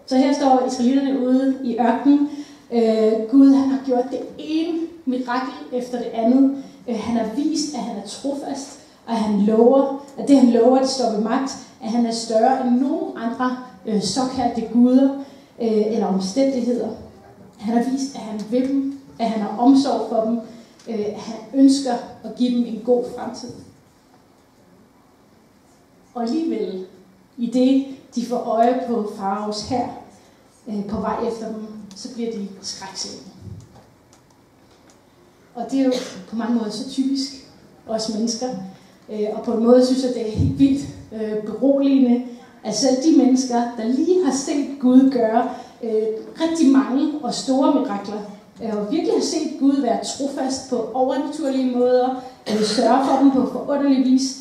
Så 0.07 0.17
her 0.17 0.35
står 0.35 0.67
israelitterne 0.67 1.27
ude 1.27 1.59
i 1.65 1.79
ørkenen. 1.79 2.29
Øh, 2.73 3.13
Gud 3.31 3.55
han 3.55 3.69
har 3.69 3.81
gjort 3.87 4.05
det 4.11 4.21
ene 4.39 4.79
mirakel 5.05 5.55
efter 5.73 5.99
det 5.99 6.11
andet. 6.13 6.65
Øh, 6.89 6.99
han 6.99 7.17
har 7.17 7.35
vist, 7.35 7.75
at 7.75 7.81
han 7.81 7.97
er 7.97 8.07
trofast, 8.07 8.79
og 9.07 9.13
at 9.13 9.19
han 9.19 9.41
lover, 9.41 10.05
at 10.19 10.29
det 10.29 10.39
han 10.39 10.51
lover, 10.51 10.79
det 10.79 10.89
står 10.89 11.11
ved 11.11 11.21
magt, 11.21 11.51
at 11.83 11.91
han 11.91 12.07
er 12.07 12.13
større 12.13 12.67
end 12.67 12.81
nogen 12.81 13.17
andre 13.17 13.57
øh, 13.87 14.03
såkaldte 14.03 14.69
guder 14.73 15.11
øh, 15.63 15.87
eller 15.87 16.07
omstændigheder. 16.07 16.89
Han 17.59 17.75
har 17.75 17.91
vist, 17.91 18.15
at 18.15 18.21
han 18.21 18.41
vil 18.51 18.69
dem, 18.69 19.01
at 19.19 19.31
han 19.31 19.41
har 19.41 19.59
omsorg 19.59 20.09
for 20.09 20.25
dem, 20.25 20.41
øh, 20.89 21.07
at 21.07 21.21
han 21.21 21.37
ønsker 21.55 21.93
at 22.25 22.35
give 22.37 22.57
dem 22.57 22.65
en 22.65 22.83
god 22.85 23.05
fremtid. 23.17 23.51
Og 26.15 26.23
alligevel, 26.23 26.87
i 27.37 27.47
det 27.47 27.87
de 28.15 28.27
får 28.27 28.37
øje 28.37 28.81
på 28.89 29.11
Faraos 29.17 29.69
her 29.69 29.89
øh, 30.69 30.85
på 30.87 31.01
vej 31.01 31.29
efter 31.29 31.49
dem, 31.49 31.78
så 31.99 32.15
bliver 32.15 32.33
de 32.33 32.49
skrækslemme. 32.63 33.25
Og 35.55 35.67
det 35.71 35.81
er 35.81 35.85
jo 35.85 35.93
på 36.29 36.37
mange 36.37 36.55
måder 36.55 36.71
så 36.71 36.91
typisk 36.91 37.33
os 37.89 38.15
mennesker. 38.15 38.49
Øh, 39.13 39.27
og 39.33 39.43
på 39.43 39.53
en 39.53 39.65
måde 39.65 39.87
synes 39.87 40.05
jeg, 40.05 40.15
det 40.15 40.29
er 40.29 40.31
helt 40.31 40.59
vildt 40.59 40.89
øh, 41.13 41.43
beroligende, 41.43 42.25
at 42.65 42.75
selv 42.75 42.97
de 43.03 43.25
mennesker, 43.25 43.63
der 43.77 43.85
lige 43.85 44.25
har 44.25 44.33
set 44.33 44.67
Gud 44.81 45.11
gøre 45.13 45.51
øh, 45.83 46.07
rigtig 46.41 46.69
mange 46.69 47.13
og 47.23 47.35
store 47.35 47.75
mirakler, 47.75 48.21
og 48.61 48.93
virkelig 48.93 49.15
har 49.15 49.23
set 49.23 49.61
Gud 49.61 49.81
være 49.81 50.05
trofast 50.05 50.71
på 50.71 50.91
overnaturlige 50.95 51.77
måder, 51.77 52.09
og 52.47 52.65
sørge 52.65 53.07
for 53.07 53.19
dem 53.23 53.31
på 53.31 53.53
forunderlig 53.53 54.05
vis, 54.05 54.39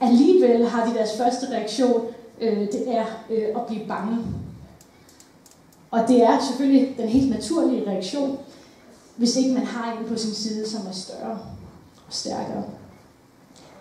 alligevel 0.00 0.66
har 0.66 0.86
de 0.86 0.94
deres 0.94 1.16
første 1.18 1.46
reaktion, 1.50 2.02
det 2.48 2.84
er 2.88 3.04
at 3.30 3.66
blive 3.66 3.86
bange. 3.88 4.18
Og 5.92 6.08
det 6.08 6.22
er 6.22 6.38
selvfølgelig 6.40 6.94
den 6.98 7.08
helt 7.08 7.30
naturlige 7.30 7.90
reaktion, 7.90 8.38
hvis 9.16 9.36
ikke 9.36 9.54
man 9.54 9.66
har 9.66 9.92
en 9.92 10.08
på 10.08 10.16
sin 10.16 10.34
side, 10.34 10.68
som 10.68 10.86
er 10.86 10.92
større 10.92 11.38
og 12.06 12.12
stærkere. 12.14 12.64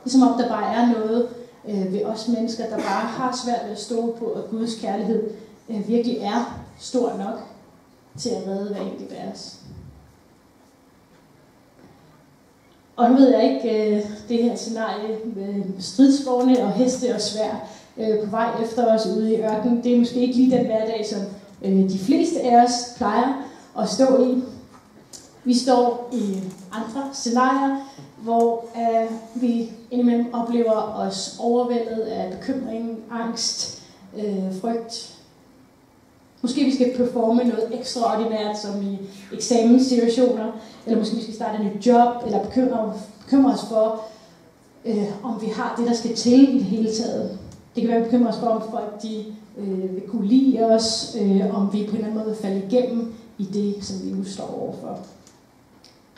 Det 0.04 0.06
er 0.06 0.10
som 0.10 0.22
om, 0.22 0.38
der 0.38 0.50
bare 0.50 0.74
er 0.76 0.92
noget 0.92 1.30
øh, 1.68 1.94
ved 1.94 2.06
os 2.06 2.28
mennesker, 2.28 2.64
der 2.64 2.76
bare 2.76 3.08
har 3.08 3.40
svært 3.46 3.66
ved 3.66 3.72
at 3.72 3.80
stå 3.80 4.16
på, 4.20 4.26
at 4.26 4.50
Guds 4.50 4.76
kærlighed 4.76 5.30
øh, 5.70 5.88
virkelig 5.88 6.18
er 6.18 6.62
stor 6.80 7.18
nok 7.18 7.40
til 8.18 8.30
at 8.30 8.48
redde 8.48 8.74
hver 8.74 8.82
enkelt 8.82 9.12
af 9.12 9.32
os. 9.34 9.56
Og 12.96 13.10
nu 13.10 13.16
ved 13.16 13.30
jeg 13.30 13.54
ikke, 13.54 13.96
øh, 13.96 14.06
det 14.30 14.44
her 14.44 14.56
scenarie 14.56 15.18
med 15.36 15.64
stridsvogne 15.80 16.64
og 16.64 16.72
heste 16.72 17.16
og 17.16 17.22
svær 17.22 17.70
øh, 17.98 18.20
på 18.24 18.32
vej 18.32 18.50
efter 18.64 18.96
os 18.96 19.06
ude 19.06 19.34
i 19.34 19.42
ørkenen, 19.42 19.84
det 19.84 19.94
er 19.94 20.00
måske 20.00 20.20
ikke 20.20 20.36
lige 20.36 20.58
den 20.58 20.66
hverdag, 20.66 21.06
som 21.10 21.22
Øh, 21.66 21.90
de 21.90 22.00
fleste 22.00 22.42
af 22.42 22.64
os 22.64 22.72
plejer 22.98 23.34
at 23.80 23.90
stå 23.90 24.24
i. 24.24 24.44
Vi 25.44 25.58
står 25.58 26.10
i 26.14 26.36
andre 26.72 27.10
scenarier, 27.14 27.78
hvor 28.24 28.66
øh, 28.76 29.12
vi 29.42 29.72
indimellem 29.92 30.34
oplever 30.34 30.96
os 30.96 31.36
overvældet 31.40 32.02
af 32.02 32.32
bekymring, 32.32 33.00
angst, 33.12 33.82
øh, 34.18 34.60
frygt. 34.62 35.18
Måske 36.42 36.64
vi 36.64 36.76
skal 36.76 36.98
performe 36.98 37.44
noget 37.44 37.80
ekstraordinært, 37.80 38.58
som 38.60 38.82
i 38.82 39.00
eksamenssituationer, 39.34 40.52
eller 40.86 41.00
måske 41.00 41.16
vi 41.16 41.22
skal 41.22 41.36
starte 41.36 41.58
en 41.58 41.66
ny 41.66 41.86
job, 41.86 42.08
eller 42.26 42.44
bekymre, 42.44 42.94
bekymre 43.24 43.54
os 43.54 43.66
for, 43.70 44.02
øh, 44.86 45.26
om 45.26 45.42
vi 45.42 45.48
har 45.48 45.76
det, 45.78 45.88
der 45.88 45.94
skal 45.94 46.16
til 46.16 46.56
i 46.56 46.58
det 46.58 46.64
hele 46.64 46.96
taget. 46.96 47.40
Det 47.76 47.82
kan 47.82 47.90
være, 47.90 47.98
at 47.98 48.04
vi 48.04 48.10
bekymrer 48.10 48.32
os 48.32 48.40
for, 48.40 48.48
om 48.48 48.62
folk 48.72 49.02
de, 49.04 49.26
øh, 49.58 49.96
vil 49.96 50.04
kunne 50.08 50.28
lide 50.28 50.66
os, 50.66 51.16
øh, 51.22 51.56
om 51.56 51.74
vi 51.74 51.84
på 51.84 51.90
en 51.92 51.96
eller 51.96 52.08
anden 52.08 52.14
måde 52.14 52.26
vil 52.26 52.42
falde 52.42 52.64
igennem 52.68 53.14
i 53.38 53.44
det, 53.44 53.86
som 53.86 54.06
vi 54.06 54.12
nu 54.12 54.24
står 54.24 54.60
overfor. 54.62 55.00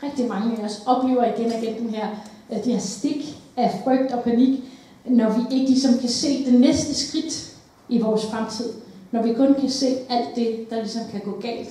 Rigtig 0.02 0.28
mange 0.28 0.58
af 0.58 0.64
os 0.64 0.82
oplever 0.86 1.24
igen 1.24 1.52
og 1.52 1.62
igen 1.62 1.78
den 1.78 1.90
her, 1.90 2.08
øh, 2.52 2.58
her 2.64 2.78
stik 2.78 3.38
af 3.56 3.80
frygt 3.84 4.12
og 4.12 4.22
panik, 4.22 4.60
når 5.04 5.32
vi 5.32 5.56
ikke 5.56 5.70
ligesom 5.70 5.98
kan 5.98 6.08
se 6.08 6.44
det 6.44 6.60
næste 6.60 6.94
skridt 6.94 7.56
i 7.88 7.98
vores 7.98 8.26
fremtid. 8.26 8.72
Når 9.10 9.22
vi 9.22 9.34
kun 9.34 9.54
kan 9.54 9.70
se 9.70 9.86
alt 10.08 10.36
det, 10.36 10.70
der 10.70 10.76
ligesom 10.76 11.02
kan 11.10 11.20
gå 11.20 11.40
galt. 11.40 11.68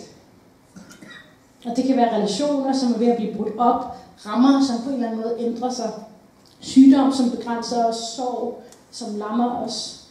Og 1.66 1.76
det 1.76 1.86
kan 1.86 1.98
være 1.98 2.16
relationer, 2.16 2.74
som 2.74 2.94
er 2.94 2.98
ved 2.98 3.08
at 3.08 3.18
blive 3.18 3.36
brudt 3.36 3.58
op, 3.58 3.86
rammer, 4.26 4.66
som 4.66 4.84
på 4.84 4.90
en 4.90 4.96
eller 4.96 5.08
anden 5.08 5.22
måde 5.22 5.36
ændrer 5.40 5.70
sig, 5.72 5.92
sygdom, 6.60 7.14
som 7.14 7.32
begrænser 7.32 7.86
os, 7.86 7.96
sorg, 7.96 8.64
som 8.92 9.16
lammer 9.16 9.58
os. 9.66 10.03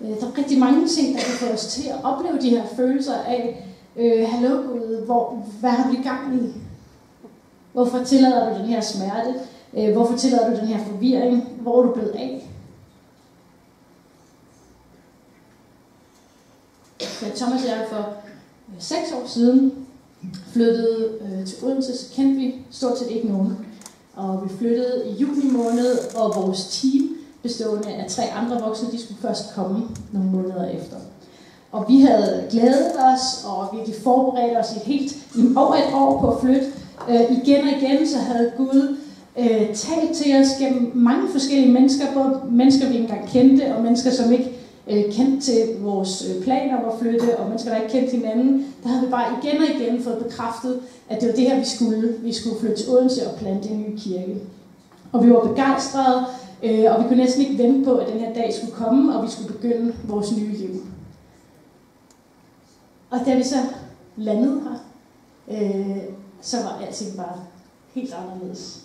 Øh, 0.00 0.08
der 0.08 0.26
er 0.26 0.38
rigtig 0.38 0.58
mange 0.58 0.88
ting, 0.88 1.16
der 1.16 1.22
kan 1.22 1.34
få 1.34 1.46
os 1.46 1.66
til 1.66 1.88
at 1.88 2.04
opleve 2.04 2.40
de 2.40 2.50
her 2.50 2.66
følelser 2.76 3.14
af, 3.14 3.70
øh, 3.96 4.28
hallo 4.28 4.62
Gud, 4.62 5.04
hvor, 5.04 5.46
hvad 5.60 5.70
har 5.70 5.90
vi 5.90 5.96
gang 5.96 6.34
i? 6.34 6.52
Hvorfor 7.72 8.04
tillader 8.04 8.52
du 8.52 8.58
den 8.58 8.68
her 8.68 8.80
smerte? 8.80 9.34
Øh, 9.76 9.92
hvorfor 9.92 10.16
tillader 10.16 10.50
du 10.50 10.56
den 10.56 10.66
her 10.66 10.84
forvirring? 10.84 11.48
Hvor 11.60 11.82
er 11.82 11.86
du 11.86 11.92
blevet 11.92 12.10
af? 12.10 12.50
Da 17.00 17.30
Thomas 17.36 17.62
og 17.62 17.68
jeg 17.68 17.86
for 17.90 17.98
øh, 18.68 18.74
seks 18.78 19.12
år 19.12 19.26
siden 19.26 19.86
flyttede 20.52 21.18
øh, 21.20 21.46
til 21.46 21.64
Odense, 21.64 21.96
så 21.98 22.14
kendte 22.14 22.36
vi 22.40 22.54
stort 22.70 22.98
set 22.98 23.10
ikke 23.10 23.28
nogen. 23.28 23.66
Og 24.16 24.44
vi 24.44 24.56
flyttede 24.58 25.08
i 25.08 25.12
juni 25.12 25.50
måned, 25.50 26.14
og 26.16 26.42
vores 26.42 26.80
team 26.80 27.16
bestående 27.44 27.88
af 27.88 28.10
tre 28.10 28.22
andre 28.40 28.60
voksne, 28.60 28.90
de 28.92 29.02
skulle 29.02 29.20
først 29.22 29.54
komme 29.54 29.82
nogle 30.12 30.30
måneder 30.30 30.68
efter. 30.68 30.96
Og 31.72 31.84
vi 31.88 32.00
havde 32.00 32.44
glædet 32.50 32.92
os 33.10 33.44
og 33.46 33.68
virkelig 33.76 33.96
forberedt 34.02 34.58
os 34.58 34.76
i 34.76 34.90
helt 34.90 35.12
i 35.12 35.42
over 35.56 35.74
et 35.74 35.94
år 35.94 36.20
på 36.20 36.30
at 36.30 36.40
flytte. 36.40 36.66
Øh, 37.08 37.38
igen 37.38 37.60
og 37.68 37.82
igen 37.82 38.08
så 38.08 38.18
havde 38.18 38.52
Gud 38.56 38.96
øh, 39.38 39.74
talt 39.74 40.12
til 40.14 40.36
os 40.40 40.48
gennem 40.58 40.92
mange 40.94 41.28
forskellige 41.32 41.72
mennesker, 41.72 42.04
både 42.14 42.40
mennesker, 42.50 42.88
vi 42.88 42.94
ikke 42.94 43.08
engang 43.08 43.28
kendte, 43.28 43.74
og 43.76 43.82
mennesker, 43.82 44.10
som 44.10 44.32
ikke 44.32 44.50
øh, 44.90 45.12
kendte 45.12 45.40
til 45.40 45.60
vores 45.80 46.28
øh, 46.28 46.42
planer 46.42 46.78
om 46.78 46.84
at 46.84 46.98
flytte, 47.00 47.38
og 47.38 47.48
mennesker, 47.48 47.70
der 47.70 47.80
ikke 47.80 47.92
kendte 47.92 48.16
hinanden. 48.16 48.66
Der 48.82 48.88
havde 48.88 49.04
vi 49.04 49.10
bare 49.10 49.26
igen 49.42 49.62
og 49.62 49.80
igen 49.80 50.02
fået 50.02 50.18
bekræftet, 50.18 50.80
at 51.08 51.20
det 51.20 51.28
var 51.28 51.34
det 51.34 51.44
her, 51.44 51.58
vi 51.58 51.64
skulle. 51.64 52.14
Vi 52.22 52.32
skulle 52.32 52.60
flytte 52.60 52.76
til 52.76 52.90
Odense 52.90 53.30
og 53.30 53.38
plante 53.38 53.68
en 53.68 53.80
ny 53.80 53.98
kirke. 53.98 54.36
Og 55.12 55.26
vi 55.26 55.30
var 55.30 55.40
begejstrede, 55.40 56.24
Øh, 56.62 56.84
og 56.94 57.02
vi 57.02 57.08
kunne 57.08 57.22
næsten 57.22 57.42
ikke 57.42 57.62
vente 57.62 57.84
på, 57.84 57.96
at 57.96 58.12
den 58.12 58.20
her 58.20 58.34
dag 58.34 58.54
skulle 58.54 58.72
komme, 58.72 59.16
og 59.16 59.24
vi 59.24 59.30
skulle 59.30 59.52
begynde 59.52 59.94
vores 60.08 60.36
nye 60.36 60.52
liv. 60.52 60.86
Og 63.10 63.18
da 63.26 63.36
vi 63.36 63.42
så 63.42 63.56
landede 64.16 64.60
her, 64.60 64.78
øh, 65.48 66.02
så 66.40 66.56
var 66.56 66.82
alting 66.86 67.16
bare 67.16 67.36
helt 67.94 68.14
anderledes. 68.14 68.84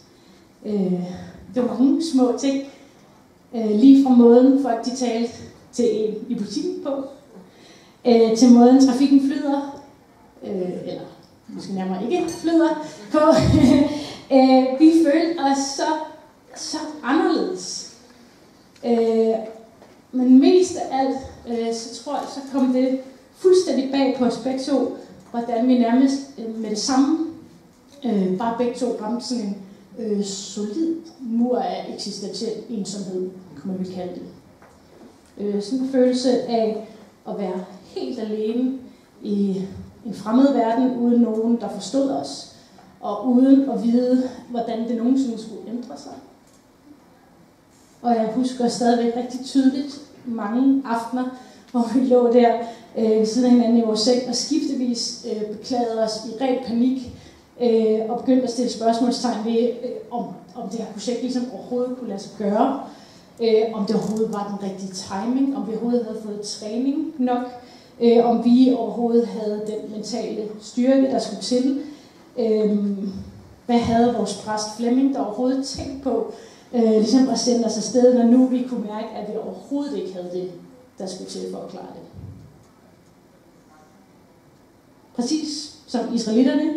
Øh, 0.65 1.03
det 1.55 1.63
var 1.63 1.79
mange 1.79 2.03
små 2.13 2.37
ting. 2.39 2.63
Øh, 3.55 3.71
lige 3.71 4.03
fra 4.03 4.09
måden 4.09 4.61
folk 4.61 4.85
de 4.85 4.95
talte 4.95 5.33
til 5.71 5.85
en 6.09 6.15
i 6.29 6.35
butikken 6.35 6.83
på, 6.83 7.03
øh, 8.05 8.37
til 8.37 8.51
måden 8.51 8.87
trafikken 8.87 9.21
flyder, 9.21 9.81
øh, 10.43 10.87
eller 10.87 11.01
måske 11.47 11.73
nærmere 11.73 12.03
ikke 12.03 12.29
flyder 12.29 12.69
på. 13.11 13.19
øh, 14.35 14.79
vi 14.79 14.91
følte 15.05 15.39
os 15.51 15.57
så 15.57 15.87
så 16.59 16.77
anderledes. 17.03 17.93
Øh, 18.85 19.35
men 20.11 20.39
mest 20.39 20.75
af 20.75 20.99
alt, 20.99 21.17
øh, 21.47 21.73
så 21.73 22.03
tror 22.03 22.15
jeg, 22.15 22.25
så 22.33 22.39
kom 22.53 22.73
det 22.73 22.99
fuldstændig 23.35 23.91
bag 23.91 24.15
på 24.17 24.25
os 24.25 24.37
begge 24.37 24.59
to, 24.59 24.97
hvordan 25.31 25.67
vi 25.67 25.77
nærmest 25.77 26.21
øh, 26.37 26.59
med 26.59 26.69
det 26.69 26.79
samme, 26.79 27.17
øh, 28.05 28.37
bare 28.37 28.57
begge 28.57 28.73
to 28.73 28.97
ramte 29.01 29.25
sådan 29.25 29.43
en 29.43 29.57
øh, 29.99 30.23
solid 30.23 30.95
mur 31.19 31.57
af 31.57 31.85
eksistentiel 31.93 32.63
ensomhed, 32.69 33.29
kunne 33.61 33.77
man 33.77 33.85
kalde 33.95 34.13
det. 34.13 34.23
Øh, 35.37 35.61
sådan 35.63 35.79
en 35.79 35.89
følelse 35.89 36.41
af 36.41 36.87
at 37.27 37.37
være 37.37 37.65
helt 37.85 38.19
alene 38.19 38.79
i 39.21 39.61
en 40.05 40.13
fremmed 40.13 40.53
verden, 40.53 40.97
uden 40.97 41.21
nogen, 41.21 41.59
der 41.59 41.69
forstod 41.69 42.09
os, 42.09 42.55
og 43.01 43.27
uden 43.27 43.69
at 43.69 43.83
vide, 43.83 44.29
hvordan 44.49 44.87
det 44.87 44.97
nogensinde 44.97 45.41
skulle 45.41 45.61
ændre 45.67 45.97
sig. 45.97 46.13
Og 48.01 48.15
jeg 48.15 48.29
husker 48.35 48.67
stadigvæk 48.67 49.13
rigtig 49.15 49.39
tydeligt 49.45 50.01
mange 50.25 50.83
aftener, 50.85 51.23
hvor 51.71 51.89
vi 51.93 51.99
lå 51.99 52.33
der 52.33 52.53
øh, 52.97 53.09
ved 53.09 53.25
siden 53.25 53.45
af 53.45 53.51
hinanden 53.51 53.77
i 53.77 53.85
vores 53.85 53.99
seng 53.99 54.29
og 54.29 54.35
skiftevis 54.35 55.25
øh, 55.31 55.57
beklagede 55.57 56.03
os 56.03 56.11
i 56.25 56.43
ren 56.43 56.57
panik 56.67 57.11
øh, 57.61 57.99
og 58.09 58.19
begyndte 58.19 58.43
at 58.43 58.51
stille 58.51 58.71
spørgsmålstegn 58.71 59.45
ved, 59.45 59.63
øh, 59.63 59.89
om, 60.11 60.25
om 60.55 60.69
det 60.69 60.79
her 60.79 60.93
projekt 60.93 61.21
ligesom 61.21 61.43
overhovedet 61.53 61.97
kunne 61.97 62.09
lade 62.09 62.19
sig 62.19 62.31
gøre, 62.37 62.81
øh, 63.43 63.63
om 63.73 63.85
det 63.85 63.95
overhovedet 63.95 64.33
var 64.33 64.57
den 64.59 64.69
rigtige 64.69 64.91
timing, 64.91 65.57
om 65.57 65.67
vi 65.67 65.71
overhovedet 65.71 66.05
havde 66.05 66.21
fået 66.25 66.41
træning 66.41 67.13
nok, 67.17 67.43
øh, 68.01 68.25
om 68.25 68.45
vi 68.45 68.73
overhovedet 68.77 69.27
havde 69.27 69.61
den 69.67 69.91
mentale 69.95 70.41
styrke, 70.61 71.01
der 71.01 71.19
skulle 71.19 71.41
til. 71.41 71.81
Øh, 72.39 72.77
hvad 73.65 73.79
havde 73.79 74.15
vores 74.17 74.33
præst 74.45 74.77
Flemming 74.77 75.13
der 75.13 75.19
overhovedet 75.19 75.65
tænkt 75.65 76.03
på, 76.03 76.33
øh, 76.73 76.91
ligesom 76.91 77.29
at 77.29 77.39
sende 77.39 77.65
os 77.65 77.77
afsted, 77.77 78.13
når 78.13 78.23
nu 78.23 78.45
vi 78.45 78.65
kunne 78.69 78.85
mærke, 78.85 79.07
at 79.15 79.31
vi 79.31 79.37
overhovedet 79.37 79.97
ikke 79.97 80.13
havde 80.13 80.29
det, 80.33 80.51
der 80.97 81.07
skulle 81.07 81.29
til 81.29 81.41
for 81.51 81.59
at 81.59 81.69
klare 81.69 81.93
det. 81.93 82.01
Præcis 85.15 85.75
som 85.87 86.01
israelitterne, 86.13 86.73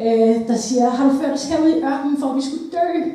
øh, 0.00 0.48
der 0.48 0.56
siger, 0.56 0.88
har 0.88 1.12
du 1.12 1.18
ført 1.18 1.32
os 1.32 1.48
herud 1.48 1.68
i 1.68 1.82
ørkenen, 1.82 2.18
for 2.18 2.26
at 2.26 2.36
vi 2.36 2.42
skulle 2.42 2.70
dø? 2.72 3.10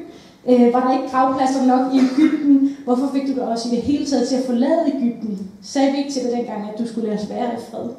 Øh, 0.48 0.74
var 0.74 0.88
der 0.88 0.98
ikke 0.98 1.12
gravpladser 1.12 1.66
nok 1.66 1.94
i 1.94 1.98
Ægypten? 1.98 2.78
Hvorfor 2.84 3.10
fik 3.14 3.36
du 3.36 3.42
os 3.42 3.66
i 3.66 3.70
det 3.70 3.82
hele 3.82 4.06
taget 4.06 4.28
til 4.28 4.36
at 4.36 4.46
forlade 4.46 4.94
Ægypten? 4.96 5.52
Sagde 5.62 5.92
vi 5.92 5.98
ikke 5.98 6.12
til 6.12 6.24
dig 6.24 6.32
dengang, 6.32 6.70
at 6.70 6.80
du 6.80 6.88
skulle 6.88 7.08
lade 7.08 7.22
os 7.22 7.30
være 7.30 7.54
i 7.54 7.58
fred? 7.72 7.90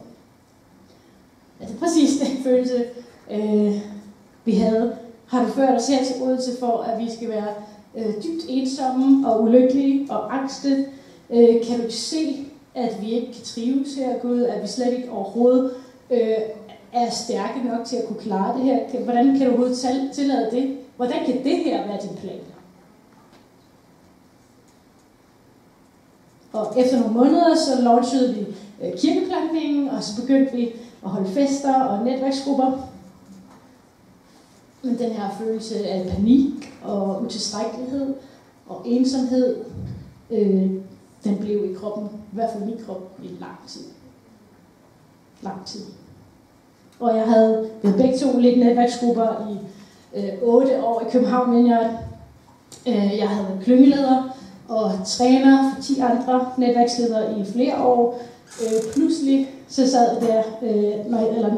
Ja, 1.61 1.65
det 1.67 1.75
er 1.75 1.79
præcis 1.79 2.21
den 2.21 2.43
følelse, 2.45 2.85
øh, 3.31 3.75
vi 4.45 4.55
havde. 4.55 4.97
Har 5.27 5.45
du 5.45 5.51
ført 5.51 5.75
os 5.75 5.89
her 5.89 6.05
til 6.05 6.23
Odense 6.23 6.51
for, 6.61 6.79
at 6.79 6.99
vi 6.99 7.11
skal 7.11 7.29
være 7.29 7.55
øh, 7.97 8.05
dybt 8.05 8.45
ensomme 8.49 9.29
og 9.29 9.43
ulykkelige 9.43 10.07
og 10.11 10.37
angste? 10.39 10.87
Øh, 11.31 11.67
kan 11.67 11.77
du 11.77 11.83
ikke 11.83 11.95
se, 11.95 12.47
at 12.75 12.97
vi 13.01 13.11
ikke 13.11 13.33
kan 13.33 13.45
trives 13.45 13.95
her, 13.95 14.19
Gud? 14.19 14.43
At 14.43 14.63
vi 14.63 14.69
slet 14.69 14.93
ikke 14.93 15.11
overhovedet 15.11 15.71
øh, 16.11 16.35
er 16.93 17.11
stærke 17.11 17.69
nok 17.69 17.87
til 17.87 17.97
at 17.97 18.07
kunne 18.07 18.21
klare 18.21 18.59
det 18.59 18.65
her? 18.65 19.03
Hvordan 19.05 19.39
kan 19.39 19.47
du 19.47 19.53
overhovedet 19.53 20.11
tillade 20.15 20.51
det? 20.51 20.77
Hvordan 20.97 21.25
kan 21.27 21.45
det 21.45 21.57
her 21.57 21.87
være 21.87 21.99
din 22.03 22.17
plan? 22.17 22.41
Og 26.53 26.73
efter 26.77 27.01
nogle 27.01 27.15
måneder, 27.15 27.55
så 27.55 27.83
launchede 27.83 28.35
vi 28.35 28.41
øh, 28.83 28.93
og 29.93 30.03
så 30.03 30.21
begyndte 30.21 30.57
vi 30.57 30.73
at 31.05 31.11
holde 31.11 31.29
fester 31.29 31.83
og 31.83 32.05
netværksgrupper. 32.05 32.90
Men 34.83 34.99
den 34.99 35.11
her 35.11 35.31
følelse 35.41 35.89
af 35.89 36.13
panik 36.17 36.73
og 36.83 37.23
utilstrækkelighed 37.23 38.15
og 38.69 38.83
ensomhed, 38.85 39.57
øh, 40.31 40.71
den 41.25 41.37
blev 41.41 41.71
i 41.71 41.75
kroppen, 41.75 42.09
i 42.33 42.35
hvert 42.35 42.51
fald 42.53 42.65
min 42.65 42.81
krop, 42.87 43.19
i 43.23 43.27
lang 43.27 43.59
tid. 43.69 43.83
Lang 45.43 45.67
tid. 45.67 45.81
Og 47.01 47.17
jeg 47.17 47.25
havde, 47.25 47.71
vi 47.83 47.89
havde 47.89 48.03
begge 48.03 48.19
to 48.19 48.39
lidt 48.39 48.59
netværksgrupper 48.59 49.49
i 49.51 49.59
øh, 50.21 50.33
8 50.43 50.85
år 50.85 51.01
i 51.01 51.11
København, 51.11 51.51
men 51.51 51.67
jeg, 51.67 51.99
øh, 52.87 53.19
jeg 53.19 53.29
havde 53.29 53.49
været 53.49 53.65
klyngeleder 53.65 54.37
og 54.69 54.93
træner 55.07 55.75
for 55.75 55.83
10 55.83 56.01
andre 56.01 56.49
netværksledere 56.59 57.41
i 57.41 57.45
flere 57.45 57.85
år. 57.85 58.23
Øh, 58.63 58.93
pludselig 58.93 59.51
så 59.69 59.91
sad 59.91 60.21
der, 60.21 60.43
øh, 60.63 61.11
når, 61.11 61.19
eller, 61.19 61.55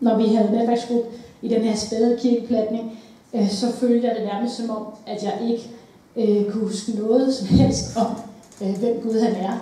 når 0.00 0.16
vi 0.16 0.26
havde 0.34 0.58
netværksgruppe 0.58 1.10
i 1.44 1.48
den 1.48 1.62
her 1.62 1.76
spæde 1.76 2.18
kirkeplatning, 2.20 2.98
øh, 3.34 3.50
så 3.50 3.72
følte 3.72 4.08
jeg 4.08 4.16
det 4.16 4.24
nærmest 4.24 4.56
som 4.56 4.70
om, 4.70 4.86
at 5.06 5.22
jeg 5.22 5.38
ikke 5.42 5.70
øh, 6.16 6.52
kunne 6.52 6.64
huske 6.64 6.92
noget 6.92 7.34
som 7.34 7.46
helst 7.46 7.96
om, 7.96 8.16
øh, 8.62 8.78
hvem 8.78 9.00
Gud 9.02 9.20
han 9.20 9.34
er. 9.34 9.58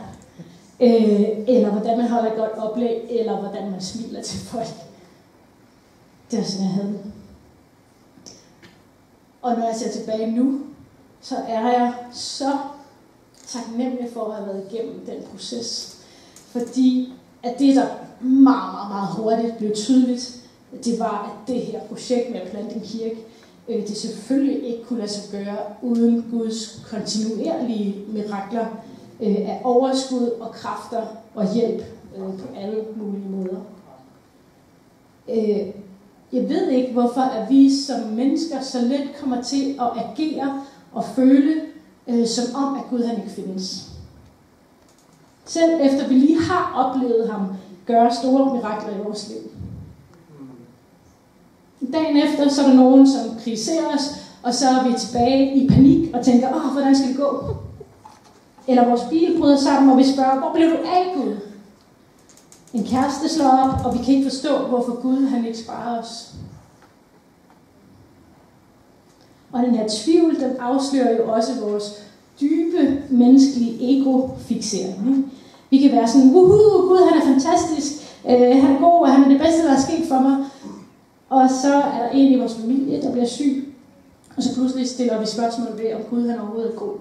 Øh, 0.81 1.21
eller 1.49 1.71
hvordan 1.71 1.99
man 1.99 2.09
holder 2.09 2.31
et 2.31 2.39
godt 2.39 2.59
oplæg, 2.59 3.03
eller 3.11 3.41
hvordan 3.41 3.71
man 3.71 3.81
smiler 3.81 4.23
til 4.23 4.41
folk. 4.41 4.75
Det 6.31 6.39
var 6.39 6.45
sådan, 6.45 6.67
jeg 6.67 6.75
havde 6.75 6.99
Og 9.43 9.57
når 9.57 9.67
jeg 9.67 9.77
ser 9.77 9.91
tilbage 9.91 10.31
nu, 10.31 10.61
så 11.21 11.37
er 11.37 11.71
jeg 11.71 11.95
så 12.13 12.53
taknemmelig 13.47 14.09
for 14.13 14.25
at 14.25 14.37
have 14.37 14.47
været 14.47 14.67
igennem 14.71 15.07
den 15.07 15.23
proces. 15.31 15.97
Fordi 16.47 17.13
at 17.43 17.59
det, 17.59 17.77
der 17.77 17.87
meget, 18.21 18.73
meget, 18.73 18.89
meget 18.89 19.09
hurtigt 19.09 19.59
blev 19.59 19.75
tydeligt, 19.75 20.42
det 20.85 20.99
var, 20.99 21.23
at 21.25 21.55
det 21.55 21.61
her 21.61 21.81
projekt 21.81 22.31
med 22.31 22.41
at 22.41 22.51
plante 22.51 22.75
en 22.75 22.81
kirke, 22.81 23.19
øh, 23.69 23.89
det 23.89 23.97
selvfølgelig 23.97 24.65
ikke 24.65 24.85
kunne 24.85 24.99
lade 24.99 25.11
sig 25.11 25.33
gøre 25.33 25.59
uden 25.83 26.27
Guds 26.31 26.87
kontinuerlige 26.91 28.05
mirakler 28.09 28.67
øh, 29.21 29.37
af 29.49 29.61
overskud 29.65 30.31
og 30.41 30.53
kræfter 30.53 31.03
og 31.35 31.55
hjælp 31.55 31.85
øh, 32.17 32.39
på 32.39 32.55
alle 32.57 32.85
mulige 32.97 33.29
måder. 33.29 33.61
Øh, 35.29 35.67
jeg 36.33 36.49
ved 36.49 36.69
ikke, 36.69 36.93
hvorfor 36.93 37.21
at 37.21 37.51
vi 37.51 37.77
som 37.77 38.01
mennesker 38.01 38.61
så 38.61 38.81
let 38.81 39.11
kommer 39.21 39.43
til 39.43 39.79
at 39.81 40.05
agere 40.05 40.63
og 40.93 41.05
føle, 41.05 41.61
øh, 42.09 42.27
som 42.27 42.45
om 42.55 42.75
at 42.75 42.83
Gud 42.91 43.05
han 43.05 43.17
ikke 43.17 43.31
findes. 43.31 43.89
Selv 45.45 45.81
efter 45.81 46.09
vi 46.09 46.15
lige 46.15 46.41
har 46.41 46.73
oplevet 46.75 47.31
ham 47.31 47.49
gøre 47.87 48.15
store 48.15 48.55
mirakler 48.55 48.95
i 48.95 49.03
vores 49.05 49.29
liv. 49.29 49.52
Dagen 51.93 52.17
efter, 52.17 52.49
så 52.49 52.63
er 52.63 52.67
der 52.67 52.75
nogen, 52.75 53.09
som 53.09 53.39
kritiserer 53.45 53.87
os, 53.95 54.15
og 54.43 54.55
så 54.55 54.67
er 54.69 54.89
vi 54.89 54.95
tilbage 54.99 55.57
i 55.57 55.69
panik 55.69 56.15
og 56.15 56.25
tænker, 56.25 56.55
åh, 56.55 56.73
hvordan 56.73 56.97
skal 56.97 57.09
det 57.09 57.17
gå? 57.17 57.57
Eller 58.69 58.89
vores 58.89 59.03
bil 59.11 59.39
bryder 59.39 59.57
sammen, 59.57 59.93
og 59.93 59.99
vi 59.99 60.05
spørger, 60.05 60.39
hvor 60.39 60.53
blev 60.55 60.71
du 60.71 60.77
af, 60.77 61.13
Gud? 61.17 61.37
En 62.75 62.85
kæreste 62.85 63.29
slår 63.29 63.47
op, 63.47 63.87
og 63.87 63.99
vi 63.99 64.05
kan 64.05 64.15
ikke 64.15 64.31
forstå, 64.31 64.59
hvorfor 64.59 65.03
Gud 65.03 65.27
han 65.27 65.47
ikke 65.47 65.59
sparer 65.59 65.99
os. 65.99 66.35
Og 69.53 69.63
den 69.63 69.75
her 69.75 69.89
tvivl, 69.89 70.41
den 70.41 70.57
afslører 70.61 71.17
jo 71.17 71.33
også 71.33 71.53
vores 71.61 72.05
dybe 72.41 73.03
menneskelige 73.11 73.77
ego-fixering. 73.81 75.33
Vi 75.71 75.79
kan 75.79 75.93
være 75.93 76.09
sådan, 76.09 76.31
wuhu, 76.31 76.89
Gud 76.89 77.09
han 77.11 77.23
er 77.23 77.27
fantastisk, 77.27 77.93
øh, 78.29 78.63
han 78.63 78.77
er 78.77 78.81
god, 78.81 79.01
og 79.01 79.13
han 79.13 79.25
er 79.25 79.29
det 79.29 79.39
bedste, 79.39 79.63
der 79.63 79.73
er 79.73 79.81
sket 79.81 80.09
for 80.09 80.21
mig. 80.21 80.37
Og 81.33 81.51
så 81.63 81.75
er 81.75 82.03
der 82.03 82.09
en 82.09 82.33
i 82.33 82.39
vores 82.39 82.55
familie, 82.55 83.03
der 83.03 83.13
bliver 83.13 83.27
syg, 83.27 83.75
og 84.37 84.43
så 84.43 84.55
pludselig 84.55 84.89
stiller 84.89 85.21
vi 85.21 85.27
spørgsmål 85.27 85.79
ved, 85.79 85.95
om 85.95 86.03
Gud 86.11 86.29
han 86.29 86.41
overhovedet 86.41 86.75
er 86.75 86.79
god. 86.79 86.97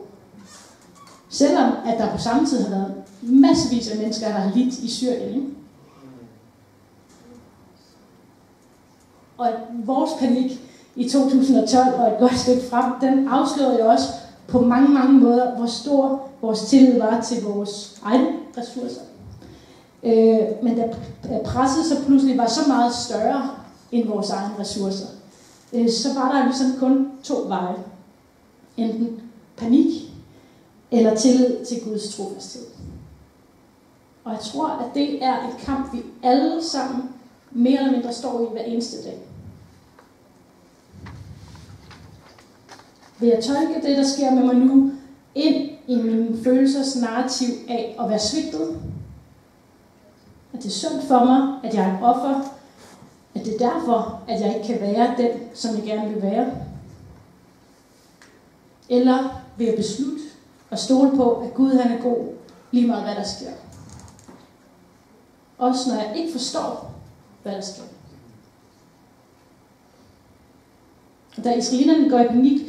Selvom 1.29 1.71
at 1.85 1.97
der 1.97 2.11
på 2.11 2.17
samme 2.17 2.47
tid 2.47 2.63
har 2.63 2.69
været 2.69 2.93
massevis 3.21 3.91
af 3.91 3.97
mennesker, 3.97 4.27
der 4.27 4.33
har 4.33 4.51
lidt 4.55 4.79
i 4.79 4.89
Syrien. 4.89 5.35
Ikke? 5.35 5.47
Og 9.37 9.49
vores 9.85 10.11
panik 10.19 10.61
i 10.95 11.09
2012 11.09 11.95
og 11.95 12.07
et 12.07 12.19
godt 12.19 12.37
stykke 12.37 12.61
frem, 12.69 12.93
den 13.01 13.27
afslørede 13.27 13.79
jo 13.79 13.89
også 13.89 14.07
på 14.47 14.61
mange, 14.61 14.89
mange 14.89 15.13
måder, 15.13 15.55
hvor 15.55 15.65
stor 15.65 16.29
vores 16.41 16.61
tillid 16.61 16.99
var 16.99 17.21
til 17.21 17.43
vores 17.43 18.01
egne 18.03 18.27
ressourcer. 18.57 19.01
Øh, 20.03 20.63
men 20.63 20.77
da 20.77 20.93
presset 21.45 21.85
så 21.85 22.05
pludselig 22.05 22.37
var 22.37 22.47
så 22.47 22.61
meget 22.67 22.93
større, 22.93 23.60
end 23.91 24.07
vores 24.07 24.29
egne 24.29 24.59
ressourcer, 24.59 25.07
øh, 25.73 25.89
så 25.89 26.13
var 26.13 26.31
der 26.31 26.45
ligesom 26.45 26.79
kun 26.79 27.11
to 27.23 27.35
veje. 27.47 27.75
Enten 28.77 29.21
panik 29.57 30.11
eller 30.91 31.15
tillid 31.15 31.65
til 31.65 31.83
Guds 31.83 32.15
trofasthed. 32.15 32.65
Og 34.23 34.31
jeg 34.31 34.39
tror, 34.39 34.67
at 34.67 34.93
det 34.93 35.23
er 35.23 35.43
en 35.43 35.53
kamp, 35.59 35.93
vi 35.93 36.01
alle 36.23 36.63
sammen 36.63 37.09
mere 37.51 37.79
eller 37.79 37.91
mindre 37.91 38.13
står 38.13 38.41
i 38.41 38.51
hver 38.51 38.63
eneste 38.63 39.03
dag. 39.03 39.19
Vil 43.19 43.29
jeg 43.29 43.43
tolke 43.43 43.87
det, 43.87 43.97
der 43.97 44.03
sker 44.03 44.31
med 44.31 44.43
mig 44.43 44.55
nu, 44.55 44.91
ind 45.35 45.69
i 45.87 45.95
min 45.95 46.43
følelsers 46.43 46.95
narrativ 46.95 47.47
af 47.69 47.95
at 47.99 48.09
være 48.09 48.19
svigtet? 48.19 48.81
At 50.53 50.59
det 50.59 50.65
er 50.65 50.69
synd 50.69 51.01
for 51.07 51.25
mig, 51.25 51.59
at 51.63 51.75
jeg 51.75 51.89
er 51.89 51.97
en 51.97 52.03
offer, 52.03 52.53
at 53.35 53.45
det 53.45 53.53
er 53.53 53.69
derfor, 53.69 54.21
at 54.27 54.41
jeg 54.41 54.55
ikke 54.55 54.67
kan 54.67 54.81
være 54.81 55.15
den, 55.17 55.31
som 55.53 55.75
jeg 55.75 55.83
gerne 55.83 56.09
vil 56.09 56.21
være? 56.21 56.51
Eller 58.89 59.41
vil 59.57 59.67
jeg 59.67 59.75
beslutte 59.75 60.23
og 60.69 60.79
stole 60.79 61.17
på, 61.17 61.33
at 61.33 61.53
Gud 61.53 61.75
han 61.75 61.91
er 61.91 62.01
god, 62.01 62.27
lige 62.71 62.87
meget 62.87 63.03
hvad 63.03 63.15
der 63.15 63.23
sker? 63.23 63.51
Også 65.57 65.89
når 65.89 65.95
jeg 65.95 66.17
ikke 66.17 66.31
forstår, 66.31 66.91
hvad 67.43 67.51
der 67.51 67.61
sker. 67.61 67.83
Da 71.43 71.53
israelerne 71.53 72.09
går 72.09 72.19
i 72.19 72.27
panik, 72.27 72.61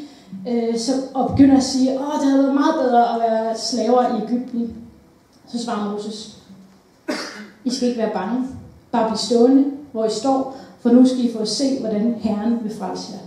øh, 0.48 0.78
så, 0.78 0.92
og 1.14 1.30
begynder 1.30 1.56
at 1.56 1.62
sige, 1.62 1.92
at 1.92 1.98
det 1.98 2.30
havde 2.30 2.42
været 2.42 2.54
meget 2.54 2.74
bedre 2.74 3.14
at 3.14 3.20
være 3.20 3.58
slaver 3.58 4.16
i 4.16 4.22
Ægypten, 4.22 4.76
så 5.48 5.64
svarer 5.64 5.90
Moses, 5.90 6.38
I 7.64 7.70
skal 7.70 7.88
ikke 7.88 8.00
være 8.00 8.12
bange. 8.12 8.48
Bare 8.92 9.08
bliv 9.08 9.16
stående, 9.16 9.81
hvor 9.92 10.04
I 10.04 10.10
står, 10.10 10.56
for 10.80 10.90
nu 10.90 11.06
skal 11.06 11.24
I 11.24 11.32
få 11.32 11.38
at 11.38 11.48
se, 11.48 11.80
hvordan 11.80 12.14
Herren 12.20 12.58
vil 12.62 12.76
frelse 12.76 13.12
jer. 13.12 13.18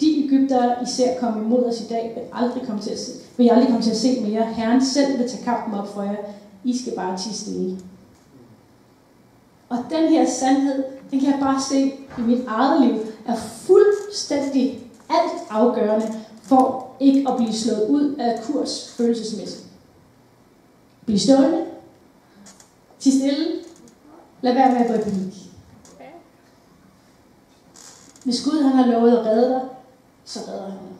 De 0.00 0.24
Ægypter, 0.24 0.82
I 0.82 0.86
ser 0.86 1.20
komme 1.20 1.40
imod 1.40 1.64
os 1.64 1.80
i 1.80 1.86
dag, 1.88 2.12
vil, 2.14 2.22
aldrig 2.32 2.62
komme 2.66 2.82
til 2.82 2.90
at 2.90 2.98
se, 2.98 3.12
vil 3.36 3.44
jeg 3.44 3.54
aldrig 3.54 3.70
komme 3.70 3.84
til 3.84 3.90
at 3.90 3.96
se 3.96 4.20
mere. 4.20 4.44
Herren 4.44 4.84
selv 4.84 5.18
vil 5.18 5.28
tage 5.28 5.44
kampen 5.44 5.80
op 5.80 5.94
for 5.94 6.02
jer. 6.02 6.16
I 6.64 6.78
skal 6.78 6.92
bare 6.96 7.18
tige 7.18 7.34
stille. 7.34 7.78
Og 9.68 9.78
den 9.90 10.08
her 10.08 10.26
sandhed, 10.26 10.84
den 11.10 11.20
kan 11.20 11.30
jeg 11.30 11.38
bare 11.40 11.60
se 11.60 11.92
i 12.18 12.20
mit 12.20 12.44
eget 12.48 12.86
liv, 12.86 12.98
er 13.26 13.36
fuldstændig 13.36 14.80
alt 15.10 15.42
afgørende 15.50 16.06
for 16.42 16.90
ikke 17.00 17.28
at 17.28 17.36
blive 17.36 17.52
slået 17.52 17.88
ud 17.88 18.14
af 18.14 18.40
kurs 18.42 18.94
følelsesmæssigt. 18.96 19.66
Bliv 21.06 21.18
stående. 21.18 21.64
Til 22.98 23.12
stille. 23.12 23.46
Lad 24.42 24.54
være 24.54 24.72
med 24.72 24.80
at 24.80 24.86
gå 24.86 24.94
i 24.94 25.10
panik. 25.10 25.39
Hvis 28.30 28.44
Gud 28.44 28.62
han 28.62 28.72
har 28.72 28.86
lovet 28.86 29.16
at 29.16 29.26
redde 29.26 29.48
dig, 29.48 29.60
så 30.24 30.38
redder 30.48 30.62
han 30.62 30.72
dig. 30.72 30.96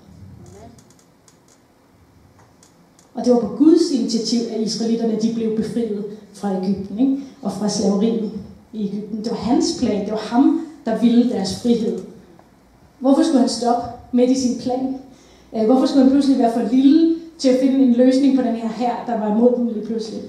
Og 3.15 3.25
det 3.25 3.33
var 3.33 3.41
på 3.41 3.57
Guds 3.57 3.91
initiativ, 3.91 4.41
at 4.51 4.61
israelitterne 4.61 5.21
de 5.23 5.35
blev 5.35 5.57
befriet 5.57 6.05
fra 6.33 6.57
Ægypten 6.57 6.99
ikke? 6.99 7.23
og 7.43 7.53
fra 7.53 7.69
slaveriet 7.69 8.33
i 8.73 8.89
Ægypten. 8.89 9.19
Det 9.25 9.31
var 9.31 9.37
hans 9.37 9.77
plan. 9.81 10.05
Det 10.05 10.13
var 10.13 10.19
ham, 10.19 10.67
der 10.85 10.99
ville 10.99 11.31
deres 11.31 11.63
frihed. 11.63 11.99
Hvorfor 12.99 13.23
skulle 13.23 13.41
han 13.41 13.49
stoppe 13.49 13.89
midt 14.13 14.31
i 14.31 14.41
sin 14.41 14.61
plan? 14.61 15.01
Øh, 15.57 15.67
hvorfor 15.67 15.87
skulle 15.87 16.03
han 16.03 16.13
pludselig 16.13 16.39
være 16.39 16.53
for 16.53 16.73
lille 16.73 17.17
til 17.39 17.49
at 17.49 17.61
finde 17.61 17.85
en 17.85 17.93
løsning 17.93 18.37
på 18.37 18.43
den 18.43 18.57
her 18.57 18.69
her, 18.69 18.95
der 19.07 19.19
var 19.21 19.37
imod 19.37 19.57
dem 19.57 19.67
lige 19.67 19.87
pludselig? 19.87 20.23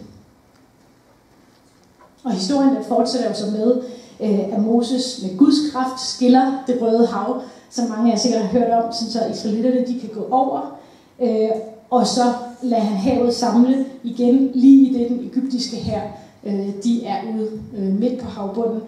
Og 2.24 2.32
historien 2.32 2.76
der 2.76 2.84
fortsætter 2.84 3.28
jo 3.30 3.36
så 3.36 3.52
med, 3.52 3.82
øh, 4.22 4.54
at 4.54 4.62
Moses 4.62 5.24
med 5.24 5.38
Guds 5.38 5.72
kraft 5.72 6.02
skiller 6.02 6.64
det 6.68 6.82
røde 6.82 7.08
hav, 7.08 7.42
som 7.70 7.90
mange 7.90 8.12
af 8.12 8.16
jer 8.16 8.20
sikkert 8.20 8.42
har 8.42 8.60
hørt 8.60 8.84
om, 8.84 8.94
så 8.94 9.26
israelitterne 9.32 9.88
de 9.88 10.00
kan 10.00 10.10
gå 10.14 10.28
over, 10.32 10.78
øh, 11.22 11.50
og 11.90 12.08
så 12.08 12.34
lader 12.62 12.84
han 12.84 12.98
havet 12.98 13.34
samle 13.34 13.86
igen 14.04 14.52
lige 14.54 14.90
i 14.90 14.94
det 14.94 15.10
den 15.10 15.20
egyptiske 15.20 15.76
her. 15.76 16.02
Øh, 16.44 16.70
de 16.84 17.06
er 17.06 17.18
ude 17.36 17.50
øh, 17.78 18.00
midt 18.00 18.20
på 18.20 18.26
havbunden, 18.26 18.82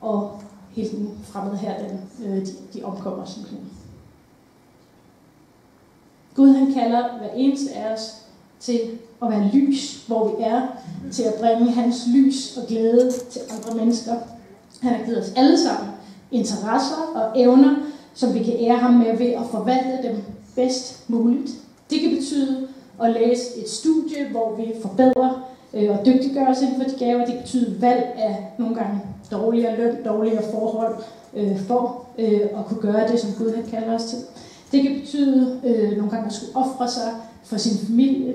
og 0.00 0.30
hele 0.72 0.90
den 0.90 1.10
fremmede 1.22 1.56
her, 1.56 1.74
den, 1.78 2.00
øh, 2.26 2.46
de, 2.46 2.52
de 2.74 2.84
omkommer 2.84 3.24
simpelthen. 3.24 3.60
Gud 6.34 6.48
han 6.48 6.74
kalder 6.74 7.18
hver 7.18 7.30
eneste 7.36 7.72
af 7.72 7.92
os 7.94 8.14
til 8.60 8.80
at 9.22 9.30
være 9.30 9.50
lys, 9.52 10.04
hvor 10.06 10.28
vi 10.28 10.42
er, 10.42 10.66
til 11.12 11.22
at 11.22 11.34
bringe 11.40 11.72
hans 11.72 12.02
lys 12.14 12.56
og 12.56 12.66
glæde 12.68 13.12
til 13.30 13.40
andre 13.50 13.84
mennesker. 13.84 14.14
Han 14.80 14.92
har 14.92 15.04
givet 15.04 15.18
os 15.18 15.32
alle 15.36 15.58
sammen 15.58 15.94
interesser 16.30 16.96
og 17.14 17.40
evner, 17.40 17.74
som 18.14 18.34
vi 18.34 18.42
kan 18.42 18.54
ære 18.60 18.76
ham 18.76 18.94
med 18.94 19.18
ved 19.18 19.26
at 19.26 19.46
forvalte 19.50 20.08
dem 20.08 20.16
bedst 20.54 21.10
muligt. 21.10 21.50
Det 21.90 22.00
kan 22.00 22.10
betyde 22.10 22.68
at 23.02 23.12
læse 23.12 23.56
et 23.56 23.68
studie, 23.68 24.28
hvor 24.30 24.56
vi 24.56 24.72
forbedrer 24.82 25.48
øh, 25.74 25.90
og 25.90 26.06
dygtiggør 26.06 26.46
os 26.46 26.62
inden 26.62 26.82
for 26.82 26.90
de 26.90 26.98
gaver. 26.98 27.24
Det 27.24 27.34
kan 27.34 27.42
betyde 27.42 27.80
valg 27.80 28.14
af 28.16 28.52
nogle 28.58 28.74
gange 28.74 29.00
dårligere 29.30 29.76
løn, 29.76 30.04
dårligere 30.04 30.42
forhold 30.52 30.96
øh, 31.34 31.60
for 31.60 32.06
øh, 32.18 32.40
at 32.40 32.66
kunne 32.66 32.80
gøre 32.80 33.08
det, 33.08 33.20
som 33.20 33.30
Gud 33.38 33.54
han 33.54 33.66
kalder 33.70 33.94
os 33.94 34.04
til. 34.04 34.18
Det 34.72 34.82
kan 34.82 35.00
betyde 35.00 35.60
øh, 35.64 35.96
nogle 35.96 36.10
gange 36.10 36.26
at 36.26 36.32
skulle 36.32 36.56
ofre 36.56 36.88
sig 36.88 37.12
for 37.44 37.56
sin 37.56 37.86
familie. 37.86 38.34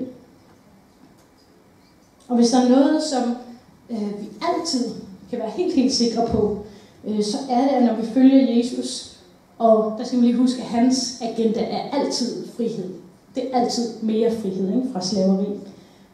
Og 2.28 2.36
hvis 2.36 2.50
der 2.50 2.60
er 2.60 2.68
noget, 2.68 3.02
som 3.02 3.36
øh, 3.90 4.20
vi 4.20 4.28
altid 4.42 4.94
kan 5.30 5.38
være 5.38 5.50
helt, 5.50 5.74
helt 5.74 5.92
sikre 5.92 6.26
på, 6.26 6.58
øh, 7.04 7.22
så 7.22 7.36
er 7.50 7.60
det, 7.60 7.68
at 7.68 7.82
når 7.82 7.94
vi 7.94 8.06
følger 8.06 8.56
Jesus, 8.56 9.16
og 9.58 9.94
der 9.98 10.04
skal 10.04 10.18
man 10.18 10.26
lige 10.26 10.38
huske, 10.38 10.62
at 10.62 10.68
hans 10.68 11.22
agenda 11.22 11.60
er 11.60 11.90
altid 11.92 12.48
frihed. 12.56 12.90
Det 13.34 13.54
er 13.54 13.60
altid 13.60 14.02
mere 14.02 14.30
frihed 14.30 14.68
ikke, 14.68 14.88
fra 14.92 15.00
slaveri. 15.00 15.46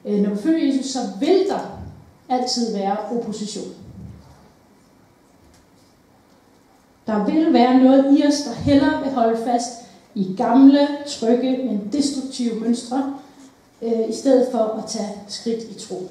Øh, 0.05 0.22
når 0.22 0.31
vi 0.31 0.37
følger 0.37 0.66
Jesus, 0.66 0.87
så 0.87 0.98
vil 1.20 1.48
der 1.48 1.81
altid 2.29 2.76
være 2.76 2.96
opposition. 2.98 3.74
Der 7.07 7.24
vil 7.24 7.52
være 7.52 7.79
noget 7.79 8.18
i 8.18 8.26
os, 8.26 8.40
der 8.40 8.55
hellere 8.55 9.02
vil 9.05 9.12
holde 9.12 9.38
fast 9.44 9.70
i 10.14 10.35
gamle, 10.37 10.88
trygge, 11.07 11.59
men 11.59 11.88
destruktive 11.92 12.61
mønstre, 12.61 13.14
øh, 13.83 14.09
i 14.09 14.12
stedet 14.12 14.48
for 14.52 14.59
at 14.59 14.85
tage 14.87 15.14
skridt 15.29 15.62
i 15.62 15.74
tro. 15.74 16.11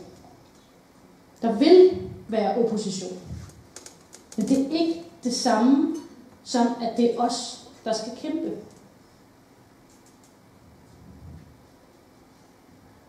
Der 1.42 1.52
vil 1.52 1.92
være 2.28 2.58
opposition. 2.58 3.18
Men 4.38 4.48
det 4.48 4.60
er 4.60 4.70
ikke 4.72 5.04
det 5.24 5.34
samme 5.34 5.96
som, 6.44 6.68
at 6.82 6.98
det 6.98 7.16
er 7.16 7.20
os, 7.20 7.68
der 7.86 7.94
skal 7.94 8.12
kæmpe. 8.18 8.52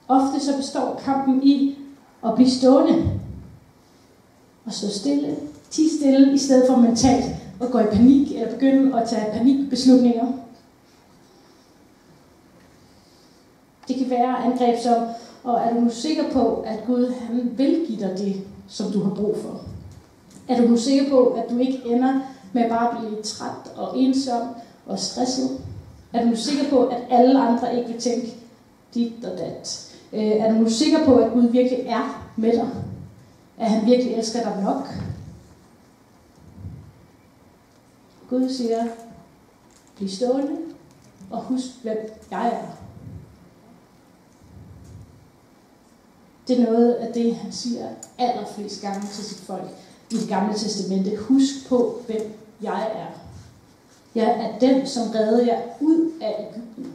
Ofte 0.09 0.40
så 0.40 0.57
består 0.57 1.00
kampen 1.05 1.42
i 1.42 1.79
at 2.24 2.35
blive 2.35 2.50
stående 2.50 3.20
og 4.64 4.72
stå 4.72 4.88
stille, 4.88 5.37
ti 5.70 5.96
stille, 5.98 6.35
i 6.35 6.38
stedet 6.38 6.64
for 6.70 6.76
mentalt 6.76 7.24
at 7.61 7.70
gå 7.70 7.79
i 7.79 7.87
panik 7.92 8.33
eller 8.33 8.52
begynde 8.52 9.00
at 9.00 9.09
tage 9.09 9.33
panikbeslutninger. 9.33 10.33
Det 13.88 13.96
kan 13.96 14.11
være 14.11 14.44
angreb 14.44 14.79
som, 14.83 15.07
og 15.44 15.61
er 15.61 15.74
du 15.74 15.81
nu 15.81 15.90
sikker 15.90 16.33
på, 16.33 16.61
at 16.61 16.85
Gud 16.87 17.12
han 17.12 17.59
vil 17.59 17.85
give 17.88 18.00
dig 18.00 18.18
det, 18.18 18.46
som 18.68 18.92
du 18.92 19.02
har 19.02 19.14
brug 19.14 19.37
for? 19.42 19.61
Er 20.48 20.61
du 20.61 20.68
nu 20.68 20.76
sikker 20.76 21.11
på, 21.11 21.26
at 21.26 21.50
du 21.50 21.59
ikke 21.59 21.83
ender 21.87 22.20
med 22.52 22.68
bare 22.68 22.90
at 22.90 22.98
blive 22.98 23.22
træt 23.22 23.72
og 23.76 23.98
ensom 23.98 24.48
og 24.87 24.98
stresset? 24.98 25.61
Er 26.12 26.22
du 26.22 26.29
nu 26.29 26.37
sikker 26.37 26.70
på, 26.70 26.87
at 26.87 26.98
alle 27.11 27.40
andre 27.40 27.79
ikke 27.79 27.92
vil 27.92 28.00
tænke 28.00 28.35
dit 28.94 29.24
og 29.24 29.38
dat? 29.38 29.92
Øh, 30.12 30.22
er 30.22 30.52
du 30.52 30.59
nu 30.59 30.70
sikker 30.70 31.05
på, 31.05 31.16
at 31.16 31.33
Gud 31.33 31.42
virkelig 31.42 31.87
er 31.87 32.31
med 32.37 32.52
dig? 32.52 32.68
At 33.59 33.70
han 33.70 33.87
virkelig 33.87 34.14
elsker 34.14 34.42
dig 34.42 34.62
nok? 34.62 34.88
Gud 38.31 38.48
siger, 38.48 38.85
bliv 39.96 40.09
stående 40.09 40.57
og 41.31 41.42
husk, 41.42 41.66
hvem 41.83 41.96
jeg 42.31 42.46
er. 42.46 42.86
Det 46.48 46.61
er 46.61 46.72
noget 46.72 46.92
af 46.92 47.12
det, 47.12 47.37
han 47.37 47.52
siger 47.52 47.88
allerflest 48.18 48.82
gange 48.82 49.06
til 49.12 49.24
sit 49.24 49.38
folk 49.38 49.68
i 50.11 50.16
det 50.16 50.28
gamle 50.28 50.54
testamente. 50.54 51.16
Husk 51.16 51.68
på, 51.68 52.02
hvem 52.06 52.32
jeg 52.62 52.90
er. 52.94 53.20
Jeg 54.14 54.26
er 54.26 54.59
den, 54.59 54.87
som 54.87 55.11
redder 55.11 55.44
jer 55.44 55.61
ud 55.80 56.11
af 56.22 56.48
Ægypten. 56.50 56.92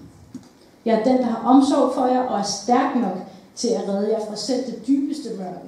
Jeg 0.86 1.00
er 1.00 1.04
den, 1.04 1.18
der 1.18 1.26
har 1.26 1.50
omsorg 1.50 1.94
for 1.94 2.06
jer 2.06 2.22
og 2.22 2.40
er 2.40 2.44
stærk 2.44 2.96
nok 2.96 3.18
til 3.56 3.68
at 3.68 3.90
redde 3.90 4.12
jer 4.12 4.26
fra 4.26 4.36
selv 4.36 4.66
det 4.66 4.88
dybeste 4.88 5.30
mørke. 5.38 5.60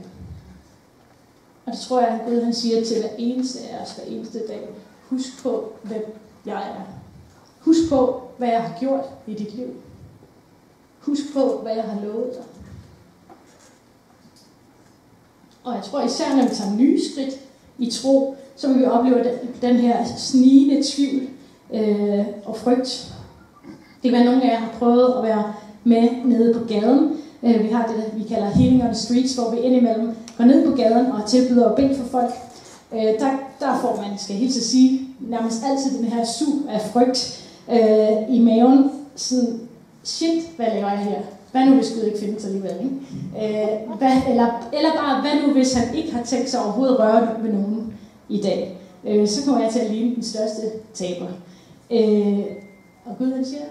Og 1.65 1.71
det 1.73 1.79
tror 1.79 2.01
jeg, 2.01 2.09
at 2.09 2.27
Gud 2.27 2.41
han 2.41 2.53
siger 2.53 2.85
til 2.85 3.01
hver 3.01 3.09
eneste 3.17 3.59
af 3.69 3.81
os 3.81 3.91
hver 3.91 4.03
eneste 4.03 4.47
dag. 4.47 4.69
Husk 5.09 5.43
på, 5.43 5.73
hvem 5.83 6.17
jeg 6.45 6.69
er. 6.69 6.81
Husk 7.59 7.89
på, 7.89 8.21
hvad 8.37 8.47
jeg 8.47 8.61
har 8.61 8.79
gjort 8.79 9.05
i 9.27 9.33
dit 9.33 9.55
liv. 9.55 9.67
Husk 10.99 11.33
på, 11.33 11.59
hvad 11.61 11.75
jeg 11.75 11.83
har 11.83 12.01
lovet 12.01 12.33
dig. 12.33 12.43
Og 15.63 15.75
jeg 15.75 15.83
tror 15.83 16.01
især, 16.01 16.35
når 16.35 16.43
vi 16.43 16.55
tager 16.55 16.75
nye 16.77 16.99
skridt 17.11 17.35
i 17.77 17.91
tro, 17.91 18.35
så 18.55 18.67
vil 18.67 18.79
vi 18.79 18.85
opleve 18.85 19.25
den, 19.61 19.75
her 19.75 20.05
snigende 20.17 20.83
tvivl 20.91 21.21
øh, 21.73 22.25
og 22.45 22.57
frygt. 22.57 23.13
Det 24.03 24.11
kan 24.11 24.11
være, 24.11 24.21
at 24.21 24.25
nogle 24.25 24.43
af 24.43 24.53
jer 24.53 24.59
har 24.59 24.71
prøvet 24.79 25.13
at 25.17 25.23
være 25.23 25.53
med 25.83 26.09
nede 26.25 26.53
på 26.53 26.65
gaden. 26.67 27.11
Øh, 27.43 27.63
vi 27.63 27.67
har 27.67 27.87
det, 27.87 28.19
vi 28.19 28.23
kalder 28.27 28.49
Healing 28.49 28.81
on 28.83 28.87
the 28.87 28.95
Streets, 28.95 29.35
hvor 29.35 29.51
vi 29.51 29.57
indimellem 29.57 30.15
går 30.37 30.45
ned 30.45 30.69
på 30.69 30.75
gaden 30.75 31.11
og 31.11 31.25
tilbyder 31.25 31.69
at 31.69 31.75
bede 31.75 31.95
for 31.95 32.05
folk. 32.05 32.33
Øh, 32.93 33.19
der, 33.19 33.31
der 33.59 33.79
får 33.81 34.05
man, 34.07 34.17
skal 34.17 34.35
helt 34.35 34.53
til 34.53 34.63
sige, 34.63 35.07
nærmest 35.19 35.63
altid 35.65 35.97
den 35.97 36.05
her 36.05 36.25
sug 36.25 36.69
af 36.69 36.81
frygt 36.81 37.49
øh, 37.71 38.35
i 38.35 38.39
maven. 38.39 38.91
Sådan, 39.15 39.59
shit, 40.03 40.43
hvad 40.55 40.65
laver 40.65 40.89
jeg 40.89 40.99
her? 40.99 41.21
Hvad 41.53 41.65
nu, 41.65 41.75
hvis 41.75 41.93
Gud 41.95 42.03
ikke 42.03 42.19
findes 42.19 42.45
alligevel? 42.45 42.71
Ikke? 42.83 42.95
Øh, 43.35 43.97
hvad, 43.97 44.11
eller, 44.29 44.69
eller 44.73 44.93
bare, 44.95 45.21
hvad 45.21 45.47
nu, 45.47 45.53
hvis 45.53 45.73
han 45.73 45.95
ikke 45.95 46.11
har 46.11 46.23
tænkt 46.23 46.49
sig 46.49 46.63
overhovedet 46.63 46.99
røre 46.99 47.43
ved 47.43 47.53
nogen 47.53 47.93
i 48.29 48.41
dag? 48.41 48.77
Øh, 49.07 49.27
så 49.27 49.45
kommer 49.45 49.61
jeg 49.61 49.71
til 49.71 49.79
at 49.79 49.91
ligne 49.91 50.15
den 50.15 50.23
største 50.23 50.61
taber. 50.93 51.27
Øh, 51.91 52.45
og 53.05 53.17
Gud 53.17 53.33
han 53.33 53.45
siger, 53.45 53.61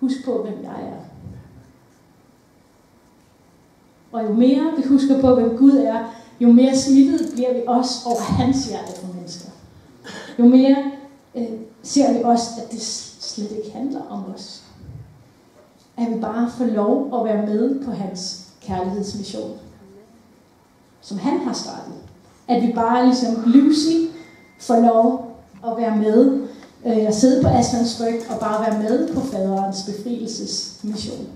husk 0.00 0.24
på, 0.24 0.42
hvem 0.42 0.62
jeg 0.62 0.82
er. 0.82 1.04
Og 4.12 4.24
jo 4.24 4.32
mere 4.32 4.72
vi 4.76 4.82
husker 4.88 5.20
på, 5.20 5.34
hvem 5.34 5.56
Gud 5.56 5.76
er, 5.76 6.14
jo 6.40 6.52
mere 6.52 6.76
smittet 6.76 7.20
bliver 7.34 7.54
vi 7.54 7.60
også 7.66 7.94
over 8.06 8.20
hans 8.20 8.66
hjerte 8.68 8.92
for 9.00 9.14
mennesker. 9.14 9.50
Jo 10.38 10.44
mere 10.44 10.76
øh, 11.34 11.48
ser 11.82 12.12
vi 12.12 12.22
også, 12.24 12.44
at 12.64 12.72
det 12.72 12.82
slet 12.82 13.50
ikke 13.50 13.70
handler 13.76 14.00
om 14.10 14.34
os 14.34 14.67
at 15.98 16.14
vi 16.14 16.20
bare 16.20 16.50
får 16.50 16.64
lov 16.64 17.20
at 17.20 17.24
være 17.24 17.46
med 17.46 17.84
på 17.84 17.90
hans 17.90 18.46
kærlighedsmission, 18.60 19.58
som 21.00 21.18
han 21.18 21.38
har 21.38 21.52
startet. 21.52 21.94
At 22.48 22.62
vi 22.62 22.72
bare 22.72 23.06
ligesom 23.06 23.42
Lucy 23.46 24.14
får 24.60 24.80
lov 24.80 25.36
at 25.66 25.76
være 25.76 25.96
med 25.96 26.48
øh, 26.86 27.06
at 27.06 27.14
sidde 27.14 27.42
på 27.42 27.48
Aslands 27.48 28.00
ryg 28.00 28.20
og 28.30 28.40
bare 28.40 28.70
være 28.70 28.82
med 28.82 29.14
på 29.14 29.20
faderens 29.20 29.82
befrielsesmission. 29.82 31.26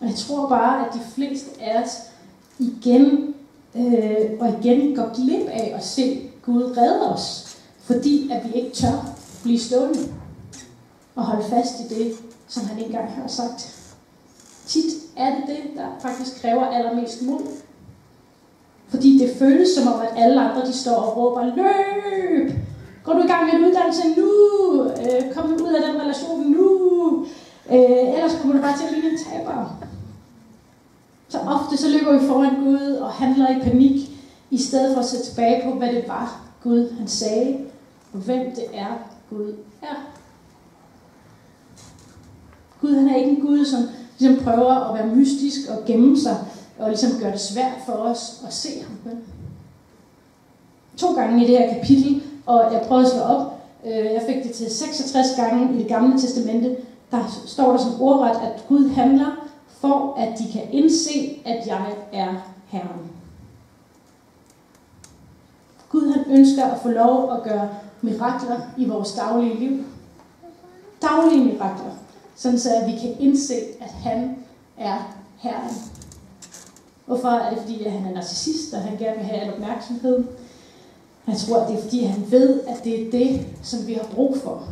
Og 0.00 0.06
jeg 0.06 0.14
tror 0.14 0.48
bare, 0.48 0.86
at 0.86 0.94
de 0.94 1.00
fleste 1.14 1.50
af 1.60 1.82
os 1.82 1.90
igen 2.58 3.34
øh, 3.76 4.40
og 4.40 4.48
igen 4.48 4.96
går 4.96 5.14
glip 5.14 5.48
af 5.48 5.72
at 5.76 5.84
se 5.84 6.30
Gud 6.42 6.76
redde 6.76 7.14
os, 7.14 7.56
fordi 7.80 8.30
at 8.30 8.44
vi 8.44 8.52
ikke 8.52 8.70
tør 8.70 9.15
blive 9.46 9.60
stående 9.60 9.98
og 11.14 11.24
holde 11.24 11.48
fast 11.48 11.80
i 11.80 11.94
det, 11.94 12.12
som 12.48 12.66
han 12.66 12.78
engang 12.78 13.10
har 13.10 13.28
sagt. 13.28 13.72
Tit 14.66 14.92
er 15.16 15.34
det 15.34 15.44
det, 15.46 15.58
der 15.76 15.86
faktisk 16.00 16.40
kræver 16.40 16.66
allermest 16.66 17.22
mod. 17.22 17.40
Fordi 18.88 19.18
det 19.18 19.36
føles 19.38 19.68
som 19.68 19.92
om, 19.92 20.00
at 20.00 20.08
alle 20.16 20.40
andre 20.40 20.66
de 20.66 20.72
står 20.72 20.96
og 20.96 21.16
råber, 21.16 21.44
løb! 21.44 22.52
Går 23.04 23.12
du 23.12 23.22
i 23.22 23.26
gang 23.26 23.44
med 23.44 23.54
en 23.54 23.64
uddannelse 23.64 24.02
nu? 24.16 24.30
Øh, 24.84 25.34
kom 25.34 25.52
ud 25.52 25.74
af 25.74 25.92
den 25.92 26.00
relation 26.00 26.50
nu? 26.50 27.26
Øh, 27.70 28.14
ellers 28.14 28.38
kommer 28.40 28.56
du 28.56 28.62
bare 28.62 28.76
til 28.76 28.84
at 28.84 28.90
blive 28.90 29.12
en 29.12 29.18
taber. 29.18 29.78
Så 31.28 31.38
ofte 31.38 31.76
så 31.76 31.88
løber 31.88 32.18
vi 32.18 32.26
foran 32.26 32.64
Gud 32.64 32.96
og 33.00 33.10
handler 33.10 33.56
i 33.56 33.60
panik, 33.60 34.10
i 34.50 34.58
stedet 34.58 34.94
for 34.94 35.00
at 35.00 35.06
se 35.06 35.24
tilbage 35.24 35.62
på, 35.64 35.78
hvad 35.78 35.88
det 35.88 36.04
var, 36.08 36.40
Gud 36.62 36.90
han 36.98 37.08
sagde, 37.08 37.58
og 38.12 38.18
hvem 38.18 38.54
det 38.54 38.64
er, 38.74 39.15
Gud 39.30 39.54
er. 39.82 39.94
Gud 42.80 42.94
han 42.94 43.08
er 43.08 43.16
ikke 43.16 43.30
en 43.30 43.40
Gud, 43.40 43.64
som 43.64 43.82
ligesom 44.18 44.44
prøver 44.44 44.74
at 44.74 44.94
være 44.94 45.16
mystisk 45.16 45.70
og 45.70 45.84
gemme 45.86 46.20
sig, 46.20 46.36
og 46.78 46.88
ligesom 46.88 47.20
gøre 47.20 47.32
det 47.32 47.40
svært 47.40 47.78
for 47.86 47.92
os 47.92 48.42
at 48.46 48.52
se 48.52 48.68
ham. 48.82 49.16
To 50.96 51.14
gange 51.14 51.44
i 51.44 51.48
det 51.48 51.58
her 51.58 51.74
kapitel, 51.74 52.22
og 52.46 52.72
jeg 52.72 52.84
prøvede 52.88 53.06
at 53.06 53.12
slå 53.12 53.20
op, 53.20 53.60
øh, 53.86 54.04
jeg 54.04 54.22
fik 54.26 54.44
det 54.44 54.52
til 54.52 54.70
66 54.70 55.26
gange 55.36 55.74
i 55.74 55.78
det 55.78 55.88
gamle 55.88 56.20
testamente, 56.20 56.76
der 57.10 57.42
står 57.46 57.70
der 57.70 57.78
som 57.78 58.00
ordret, 58.00 58.36
at 58.36 58.64
Gud 58.68 58.88
handler 58.88 59.48
for 59.68 60.14
at 60.18 60.38
de 60.38 60.52
kan 60.52 60.62
indse, 60.70 61.42
at 61.44 61.66
jeg 61.66 61.94
er 62.12 62.34
Herren. 62.66 63.10
Gud 65.88 66.12
han 66.12 66.38
ønsker 66.38 66.64
at 66.64 66.80
få 66.82 66.88
lov 66.88 67.32
at 67.32 67.42
gøre 67.42 67.68
mirakler 68.02 68.60
i 68.76 68.84
vores 68.84 69.12
daglige 69.12 69.58
liv. 69.58 69.84
Daglige 71.02 71.44
mirakler, 71.44 71.92
sådan 72.36 72.58
så 72.58 72.74
at 72.74 72.86
vi 72.86 72.98
kan 72.98 73.16
indse, 73.20 73.54
at 73.80 73.90
han 73.90 74.36
er 74.78 75.16
Herren. 75.38 75.74
Hvorfor 77.06 77.28
er 77.28 77.50
det? 77.50 77.58
Fordi 77.58 77.84
at 77.84 77.92
han 77.92 78.06
er 78.06 78.14
narcissist, 78.14 78.74
og 78.74 78.80
han 78.80 78.98
gerne 78.98 79.16
vil 79.16 79.26
have 79.26 79.40
al 79.40 79.52
opmærksomhed. 79.52 80.24
Jeg 81.26 81.36
tror, 81.36 81.56
at 81.56 81.68
det 81.68 81.78
er 81.78 81.82
fordi, 81.82 82.04
han 82.04 82.30
ved, 82.30 82.60
at 82.66 82.84
det 82.84 83.06
er 83.06 83.10
det, 83.10 83.46
som 83.62 83.86
vi 83.86 83.94
har 83.94 84.06
brug 84.14 84.36
for. 84.36 84.62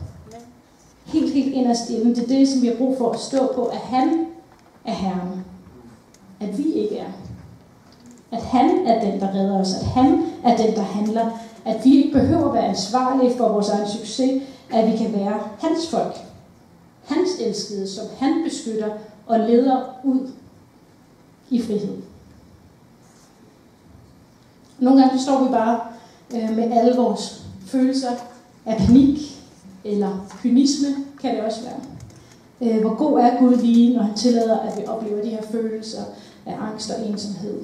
Helt, 1.04 1.34
helt 1.34 1.54
inderst 1.54 1.90
inde. 1.90 2.14
Det 2.14 2.22
er 2.22 2.38
det, 2.38 2.48
som 2.48 2.62
vi 2.62 2.66
har 2.66 2.76
brug 2.76 2.98
for 2.98 3.10
at 3.10 3.20
stå 3.20 3.52
på, 3.54 3.64
at 3.64 3.78
han 3.78 4.26
er 4.84 4.92
Herren. 4.92 5.44
At 6.40 6.58
vi 6.58 6.72
ikke 6.72 6.98
er. 6.98 7.10
At 8.32 8.42
han 8.42 8.86
er 8.86 9.10
den, 9.10 9.20
der 9.20 9.34
redder 9.34 9.60
os. 9.60 9.74
At 9.74 9.86
han 9.86 10.22
er 10.44 10.56
den, 10.56 10.74
der 10.74 10.82
handler. 10.82 11.30
At 11.64 11.84
vi 11.84 11.96
ikke 11.96 12.12
behøver 12.12 12.48
at 12.48 12.54
være 12.54 12.66
ansvarlige 12.66 13.36
for 13.36 13.48
vores 13.48 13.68
egen 13.68 13.88
succes. 13.88 14.42
At 14.70 14.92
vi 14.92 14.96
kan 14.96 15.12
være 15.12 15.40
hans 15.58 15.88
folk. 15.90 16.14
Hans 17.04 17.30
elskede, 17.40 17.88
som 17.88 18.04
han 18.18 18.42
beskytter 18.44 18.90
og 19.26 19.38
leder 19.38 20.00
ud 20.04 20.30
i 21.50 21.62
frihed. 21.62 21.96
Nogle 24.78 25.02
gange 25.02 25.22
står 25.22 25.44
vi 25.44 25.48
bare 25.48 25.80
øh, 26.34 26.56
med 26.56 26.72
alle 26.72 26.96
vores 26.96 27.42
følelser 27.66 28.10
af 28.66 28.76
panik 28.78 29.18
eller 29.84 30.26
kynisme, 30.42 30.88
kan 31.20 31.34
det 31.36 31.44
også 31.44 31.60
være. 31.62 31.80
Øh, 32.60 32.80
hvor 32.80 32.94
god 32.94 33.20
er 33.20 33.38
Gud 33.38 33.56
lige, 33.56 33.96
når 33.96 34.02
han 34.02 34.14
tillader, 34.14 34.58
at 34.58 34.80
vi 34.80 34.86
oplever 34.86 35.22
de 35.22 35.30
her 35.30 35.42
følelser 35.42 36.02
af 36.46 36.56
angst 36.60 36.90
og 36.90 37.06
ensomhed. 37.06 37.62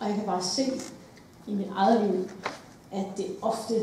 Og 0.00 0.06
jeg 0.06 0.14
kan 0.14 0.24
bare 0.26 0.42
se 0.42 0.62
i 1.46 1.54
mit 1.54 1.68
eget 1.76 2.10
liv, 2.10 2.28
at 2.92 3.06
det 3.16 3.26
ofte 3.42 3.74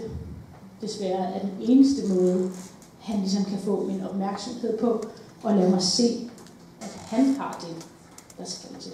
desværre 0.82 1.34
er 1.36 1.39
den 1.39 1.52
eneste 1.60 2.13
måde, 2.13 2.52
han 3.00 3.19
ligesom 3.19 3.45
kan 3.45 3.60
få 3.60 3.86
min 3.88 4.04
opmærksomhed 4.04 4.78
på, 4.78 5.04
og 5.43 5.56
lade 5.56 5.69
mig 5.69 5.82
se, 5.82 6.30
at 6.82 6.97
han 7.06 7.36
har 7.36 7.60
det, 7.62 7.88
der 8.38 8.45
skal 8.45 8.69
til. 8.80 8.91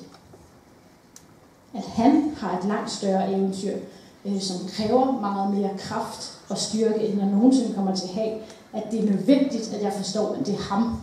At 1.73 1.83
han 1.83 2.33
har 2.37 2.57
et 2.59 2.65
langt 2.65 2.91
større 2.91 3.33
eventyr, 3.33 3.77
øh, 4.25 4.41
som 4.41 4.67
kræver 4.67 5.21
meget 5.21 5.53
mere 5.53 5.77
kraft 5.77 6.39
og 6.49 6.57
styrke, 6.57 6.99
end 6.99 7.19
jeg 7.19 7.27
nogensinde 7.27 7.75
kommer 7.75 7.95
til 7.95 8.07
at 8.07 8.13
have, 8.13 8.39
at 8.73 8.83
det 8.91 8.99
er 8.99 9.11
nødvendigt, 9.11 9.73
at 9.73 9.81
jeg 9.81 9.93
forstår, 9.93 10.35
at 10.35 10.45
det 10.45 10.53
er 10.53 10.61
ham, 10.61 11.01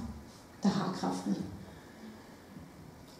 der 0.62 0.68
har 0.68 0.96
kraften. 1.00 1.36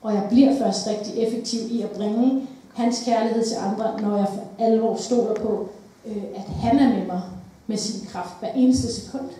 Og 0.02 0.14
jeg 0.14 0.26
bliver 0.30 0.58
først 0.58 0.86
rigtig 0.86 1.22
effektiv 1.22 1.60
i 1.70 1.82
at 1.82 1.90
bringe 1.90 2.48
hans 2.74 3.02
kærlighed 3.04 3.44
til 3.44 3.56
andre, 3.56 4.00
når 4.00 4.16
jeg 4.16 4.28
for 4.28 4.64
alvor 4.64 4.96
stoler 4.96 5.34
på, 5.34 5.68
øh, 6.06 6.22
at 6.34 6.42
han 6.42 6.78
er 6.78 6.98
med 6.98 7.06
mig 7.06 7.22
med 7.66 7.76
sin 7.76 8.06
kraft 8.06 8.40
hver 8.40 8.52
eneste 8.52 8.92
sekund. 9.00 9.30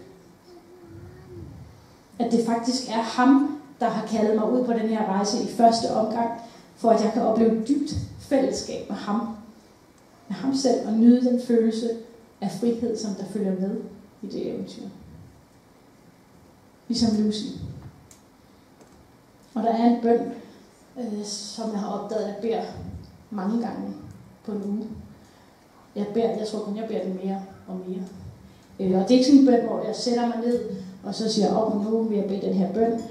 At 2.18 2.32
det 2.32 2.46
faktisk 2.46 2.88
er 2.88 3.02
ham, 3.02 3.60
der 3.80 3.88
har 3.88 4.06
kaldet 4.06 4.36
mig 4.36 4.52
ud 4.52 4.64
på 4.64 4.72
den 4.72 4.88
her 4.88 5.06
rejse 5.06 5.42
i 5.42 5.46
første 5.46 5.94
omgang, 5.94 6.30
for 6.76 6.90
at 6.90 7.04
jeg 7.04 7.12
kan 7.12 7.22
opleve 7.22 7.64
dybt 7.68 7.94
fællesskab 8.18 8.88
med 8.88 8.96
ham. 8.96 9.36
Med 10.28 10.36
ham 10.36 10.54
selv 10.54 10.86
og 10.86 10.92
nyde 10.92 11.30
den 11.30 11.42
følelse 11.46 11.90
af 12.40 12.50
frihed, 12.50 12.98
som 12.98 13.14
der 13.14 13.24
følger 13.24 13.60
med 13.60 13.76
i 14.22 14.26
det 14.26 14.48
eventyr. 14.48 14.82
Ligesom 16.88 17.22
Lucy. 17.22 17.46
Og 19.54 19.62
der 19.62 19.72
er 19.72 19.84
en 19.84 20.02
bøn, 20.02 20.32
øh, 20.98 21.24
som 21.24 21.70
jeg 21.70 21.80
har 21.80 21.88
opdaget, 21.88 22.24
at 22.24 22.28
jeg 22.28 22.36
beder 22.42 22.62
mange 23.34 23.60
gange 23.60 23.94
på 24.46 24.52
en 24.52 24.62
uge. 24.68 24.84
Jeg, 25.96 26.06
beder, 26.14 26.28
jeg 26.28 26.46
tror 26.46 26.58
kun, 26.58 26.76
jeg 26.76 26.84
beder 26.88 27.02
den 27.02 27.20
mere 27.24 27.42
og 27.68 27.76
mere. 27.86 28.02
Øh, 28.80 29.00
og 29.00 29.08
det 29.08 29.14
er 29.14 29.18
ikke 29.18 29.24
sådan 29.24 29.40
en 29.40 29.46
bøn, 29.46 29.66
hvor 29.66 29.84
jeg 29.86 29.96
sætter 29.96 30.26
mig 30.26 30.36
ned, 30.44 30.60
og 31.04 31.14
så 31.14 31.32
siger 31.32 31.48
jeg, 31.48 31.56
oh, 31.56 31.92
nu 31.92 32.02
vil 32.02 32.18
jeg 32.18 32.28
bede 32.28 32.40
den 32.40 32.54
her 32.54 32.72
bøn. 32.72 33.02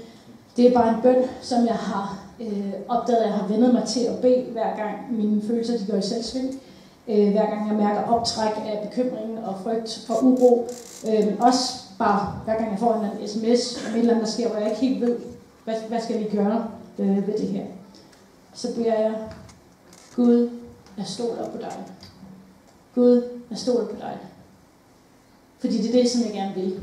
Det 0.56 0.66
er 0.66 0.74
bare 0.74 0.94
en 0.94 1.02
bøn, 1.02 1.22
som 1.42 1.66
jeg 1.66 1.74
har 1.74 2.18
øh, 2.40 2.72
opdaget, 2.88 3.18
at 3.18 3.26
jeg 3.26 3.34
har 3.34 3.46
vendet 3.46 3.74
mig 3.74 3.84
til 3.84 4.00
at 4.00 4.18
bede, 4.18 4.44
hver 4.52 4.76
gang 4.76 4.96
mine 5.10 5.42
følelser 5.42 5.78
de 5.78 5.86
går 5.90 5.96
i 5.96 6.02
selvsving. 6.02 6.60
Øh, 7.08 7.30
hver 7.30 7.46
gang 7.46 7.68
jeg 7.68 7.76
mærker 7.76 8.02
optræk 8.02 8.52
af 8.56 8.88
bekymring 8.88 9.46
og 9.46 9.54
frygt 9.62 10.04
for 10.06 10.14
uro. 10.22 10.68
Øh, 11.08 11.26
men 11.26 11.40
også 11.40 11.82
bare 11.98 12.40
hver 12.44 12.54
gang 12.58 12.70
jeg 12.70 12.78
får 12.78 12.94
en 12.94 13.28
sms 13.28 13.86
om 13.86 13.94
et 13.94 13.98
eller 13.98 14.14
andet, 14.14 14.26
der 14.26 14.32
sker, 14.32 14.48
hvor 14.48 14.58
jeg 14.58 14.70
ikke 14.70 14.80
helt 14.80 15.00
ved, 15.00 15.16
hvad, 15.64 15.74
hvad 15.88 16.00
skal 16.00 16.18
vi 16.18 16.36
gøre 16.36 16.66
øh, 16.98 17.26
ved 17.26 17.38
det 17.38 17.48
her. 17.48 17.64
Så 18.54 18.74
beder 18.74 18.98
jeg, 18.98 19.14
Gud, 20.16 20.50
jeg 20.98 21.06
stoler 21.06 21.50
på 21.50 21.58
dig. 21.58 21.84
Gud, 22.94 23.22
jeg 23.50 23.58
stoler 23.58 23.86
på 23.86 23.96
dig. 24.00 24.18
Fordi 25.58 25.78
det 25.78 25.88
er 25.88 26.02
det, 26.02 26.10
som 26.10 26.22
jeg 26.22 26.32
gerne 26.32 26.54
vil. 26.54 26.80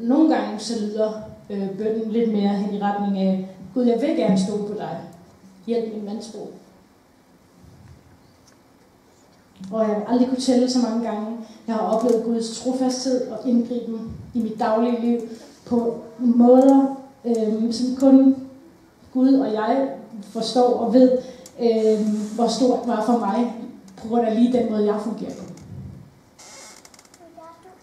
Nogle 0.00 0.34
gange 0.34 0.58
så 0.58 0.80
lyder 0.80 1.12
øh, 1.50 1.78
bønden 1.78 2.10
lidt 2.10 2.32
mere 2.32 2.48
hen 2.48 2.74
i 2.74 2.82
retning 2.82 3.18
af, 3.18 3.56
Gud, 3.74 3.84
jeg 3.84 4.00
vil 4.00 4.16
gerne 4.16 4.38
stole 4.40 4.68
på 4.68 4.74
dig. 4.74 5.00
Hjælp 5.66 5.94
min 5.94 6.04
mandstro. 6.04 6.52
Og 9.72 9.80
jeg 9.80 9.96
har 9.96 10.04
aldrig 10.08 10.28
kunne 10.28 10.40
tælle 10.40 10.70
så 10.70 10.78
mange 10.78 11.08
gange. 11.10 11.36
Jeg 11.66 11.74
har 11.74 11.82
oplevet 11.82 12.24
Guds 12.24 12.60
trofasthed 12.60 13.30
og 13.30 13.48
indgriben 13.48 14.12
i 14.34 14.42
mit 14.42 14.58
daglige 14.58 15.00
liv 15.00 15.20
på 15.66 16.00
måder, 16.18 16.96
øh, 17.24 17.72
som 17.72 17.96
kun 17.96 18.36
Gud 19.12 19.34
og 19.34 19.52
jeg 19.52 19.88
forstår 20.22 20.74
og 20.74 20.94
ved, 20.94 21.18
øh, 21.60 22.06
hvor 22.34 22.48
stort 22.48 22.86
var 22.86 23.04
for 23.06 23.18
mig, 23.18 23.54
på 23.96 24.08
grund 24.08 24.26
af 24.26 24.34
lige 24.34 24.52
den 24.52 24.70
måde, 24.70 24.92
jeg 24.92 25.00
fungerer 25.00 25.34
på. 25.34 25.44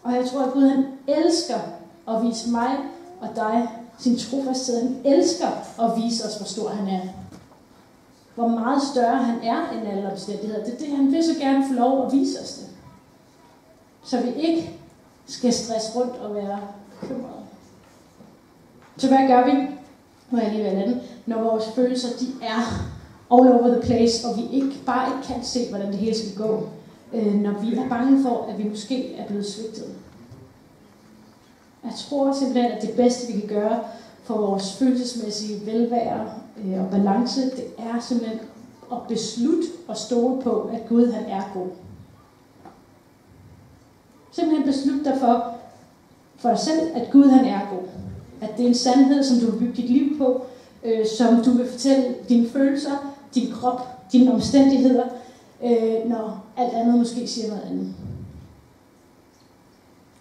Og 0.03 0.13
jeg 0.13 0.25
tror, 0.25 0.41
at 0.41 0.53
Gud 0.53 0.69
han 0.69 0.85
elsker 1.07 1.59
at 2.07 2.23
vise 2.23 2.49
mig 2.49 2.77
og 3.21 3.27
dig 3.35 3.69
sin 3.99 4.17
trofasthed. 4.17 4.81
Han 4.81 5.01
elsker 5.05 5.47
at 5.79 6.03
vise 6.03 6.25
os, 6.25 6.35
hvor 6.35 6.45
stor 6.45 6.69
han 6.69 6.87
er 6.87 7.01
hvor 8.35 8.47
meget 8.47 8.81
større 8.93 9.17
han 9.17 9.39
er 9.43 9.69
end 9.71 9.87
alle 9.87 10.11
omstændigheder. 10.11 10.63
Det 10.63 10.73
er 10.73 10.77
det, 10.77 10.97
han 10.97 11.11
vil 11.11 11.23
så 11.23 11.39
gerne 11.39 11.67
få 11.67 11.73
lov 11.73 12.05
at 12.05 12.13
vise 12.13 12.41
os 12.41 12.53
det. 12.53 12.67
Så 14.03 14.21
vi 14.21 14.33
ikke 14.41 14.79
skal 15.27 15.53
stresse 15.53 15.99
rundt 15.99 16.15
og 16.15 16.35
være 16.35 16.59
bekymrede. 17.01 17.33
Så 18.97 19.07
hvad 19.07 19.27
gør 19.27 19.45
vi, 19.45 19.67
Må 20.29 20.39
jeg 20.39 20.51
lige 20.51 20.63
ved 20.63 20.71
den? 20.71 21.01
når 21.25 21.41
vores 21.41 21.63
følelser 21.75 22.07
de 22.19 22.45
er 22.45 22.91
all 23.31 23.47
over 23.47 23.67
the 23.67 23.81
place, 23.81 24.27
og 24.27 24.37
vi 24.37 24.57
ikke 24.57 24.75
bare 24.85 25.07
ikke 25.07 25.33
kan 25.33 25.43
se, 25.43 25.69
hvordan 25.69 25.87
det 25.87 25.97
hele 25.97 26.15
skal 26.17 26.35
gå, 26.37 26.69
øh, 27.13 27.33
når 27.33 27.51
vi 27.51 27.75
er 27.75 27.89
bange 27.89 28.23
for, 28.23 28.47
at 28.49 28.57
vi 28.57 28.69
måske 28.69 29.15
er 29.15 29.27
blevet 29.27 29.45
svigtet. 29.45 29.95
Jeg 31.83 31.93
tror 31.97 32.33
simpelthen, 32.33 32.71
at 32.71 32.81
det 32.81 32.91
bedste, 32.95 33.33
vi 33.33 33.39
kan 33.39 33.49
gøre 33.49 33.79
for 34.23 34.37
vores 34.37 34.73
følelsesmæssige 34.73 35.65
velvære 35.65 36.29
øh, 36.65 36.83
og 36.83 36.89
balance, 36.91 37.41
det 37.41 37.65
er 37.77 37.99
simpelthen 37.99 38.39
at 38.91 38.97
beslut 39.07 39.63
og 39.87 39.97
stole 39.97 40.41
på, 40.41 40.69
at 40.73 40.89
Gud 40.89 41.11
han 41.11 41.25
er 41.25 41.41
god. 41.53 41.67
Simpelthen 44.31 44.67
beslut 44.67 45.05
dig 45.05 45.17
for, 45.19 45.55
for 46.37 46.49
dig 46.49 46.59
selv, 46.59 46.81
at 46.95 47.11
Gud 47.11 47.29
han 47.29 47.45
er 47.45 47.59
god. 47.69 47.87
At 48.41 48.57
det 48.57 48.63
er 48.63 48.67
en 48.67 48.75
sandhed, 48.75 49.23
som 49.23 49.39
du 49.39 49.51
vil 49.51 49.59
bygge 49.59 49.81
dit 49.81 49.89
liv 49.89 50.17
på, 50.17 50.45
øh, 50.83 51.05
som 51.17 51.43
du 51.43 51.51
vil 51.51 51.71
fortælle 51.71 52.15
dine 52.29 52.49
følelser, 52.49 53.14
din 53.35 53.51
krop, 53.51 54.11
dine 54.11 54.33
omstændigheder, 54.33 55.03
øh, 55.63 56.09
når 56.09 56.43
alt 56.57 56.73
andet 56.73 56.97
måske 56.97 57.27
siger 57.27 57.47
noget 57.47 57.63
andet. 57.69 57.93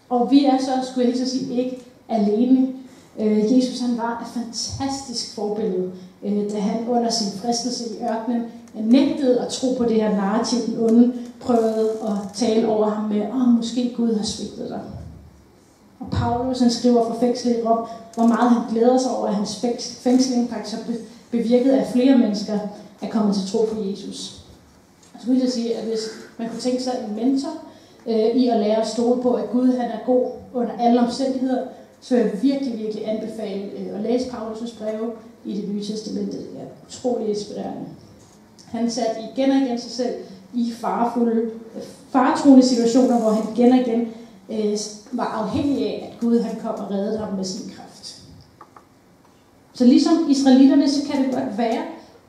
Og 0.08 0.30
vi 0.30 0.44
er 0.44 0.58
så, 0.58 0.90
skulle 0.90 1.08
jeg 1.08 1.18
så 1.18 1.30
sige, 1.30 1.64
ikke 1.64 1.82
alene. 2.08 2.68
Øh, 3.18 3.56
Jesus 3.56 3.80
han 3.80 3.96
var 3.96 4.20
et 4.20 4.42
fantastisk 4.42 5.34
forbillede, 5.34 5.92
øh, 6.24 6.50
da 6.52 6.58
han 6.58 6.88
under 6.88 7.10
sin 7.10 7.38
fristelse 7.38 7.84
i 7.84 8.02
ørkenen 8.02 8.42
nægtede 8.74 9.40
at 9.40 9.48
tro 9.48 9.74
på 9.78 9.84
det 9.84 9.94
her 9.94 10.16
narrativ, 10.16 10.58
den 10.66 10.84
onde 10.84 11.12
prøvede 11.40 11.90
at 11.90 12.16
tale 12.34 12.68
over 12.68 12.90
ham 12.90 13.10
med, 13.10 13.28
åh, 13.28 13.48
oh, 13.48 13.48
måske 13.48 13.94
Gud 13.96 14.14
har 14.14 14.24
svigtet 14.24 14.68
dig. 14.68 14.80
Og 16.00 16.06
Paulus 16.10 16.60
han 16.60 16.70
skriver 16.70 17.08
fra 17.08 17.20
fængslet 17.20 17.58
i 17.58 17.62
Rom, 17.62 17.86
hvor 18.14 18.26
meget 18.26 18.50
han 18.50 18.62
glæder 18.70 18.98
sig 18.98 19.10
over, 19.10 19.26
at 19.26 19.34
hans 19.34 19.64
fængsling 20.02 20.50
faktisk 20.50 20.76
har 20.76 20.82
bevirket, 21.36 21.72
at 21.72 21.86
flere 21.92 22.18
mennesker 22.18 22.58
er 23.02 23.08
kommet 23.08 23.36
til 23.36 23.52
tro 23.52 23.64
på 23.72 23.82
Jesus. 23.90 24.40
Så 25.20 25.26
vil 25.30 25.40
jeg 25.40 25.50
sige, 25.50 25.76
at 25.76 25.84
hvis 25.84 26.00
man 26.38 26.48
kunne 26.48 26.60
tænke 26.60 26.82
sig 26.82 26.92
en 27.08 27.16
mentor 27.16 27.50
øh, 28.06 28.36
i 28.36 28.48
at 28.48 28.60
lære 28.60 28.80
at 28.80 28.88
stole 28.88 29.22
på, 29.22 29.34
at 29.34 29.50
Gud 29.50 29.66
han 29.66 29.90
er 29.90 29.98
god 30.06 30.30
under 30.54 30.72
alle 30.78 31.00
omstændigheder, 31.00 31.62
så 32.00 32.14
vil 32.14 32.24
jeg 32.24 32.42
virkelig, 32.42 32.78
virkelig 32.78 33.08
anbefale 33.08 33.62
øh, 33.78 33.96
at 33.96 34.02
læse 34.02 34.26
Paulus' 34.26 34.78
breve 34.78 35.12
i 35.44 35.60
det 35.60 35.68
nye 35.68 35.84
testamente. 35.84 36.36
Det 36.38 36.48
er 36.60 36.86
utrolig 36.88 37.28
inspirerende. 37.28 37.86
Han 38.64 38.90
satte 38.90 39.20
igen 39.32 39.50
og 39.50 39.56
igen 39.56 39.78
sig 39.78 39.90
selv 39.90 40.14
i 40.54 40.72
farefulde, 40.72 41.50
faretruende 42.10 42.66
situationer, 42.66 43.20
hvor 43.20 43.30
han 43.30 43.54
igen 43.54 43.72
og 43.72 43.78
igen 43.78 44.08
øh, 44.50 44.78
var 45.12 45.24
afhængig 45.24 45.86
af, 45.86 46.12
at 46.12 46.20
Gud 46.20 46.40
han 46.40 46.60
kom 46.60 46.74
og 46.74 46.90
reddede 46.90 47.18
ham 47.18 47.34
med 47.34 47.44
sin 47.44 47.70
kraft. 47.76 47.93
Så 49.74 49.84
ligesom 49.84 50.30
israelitterne, 50.30 50.90
så 50.90 51.00
kan 51.10 51.24
det 51.24 51.34
godt 51.34 51.58
være, 51.58 51.82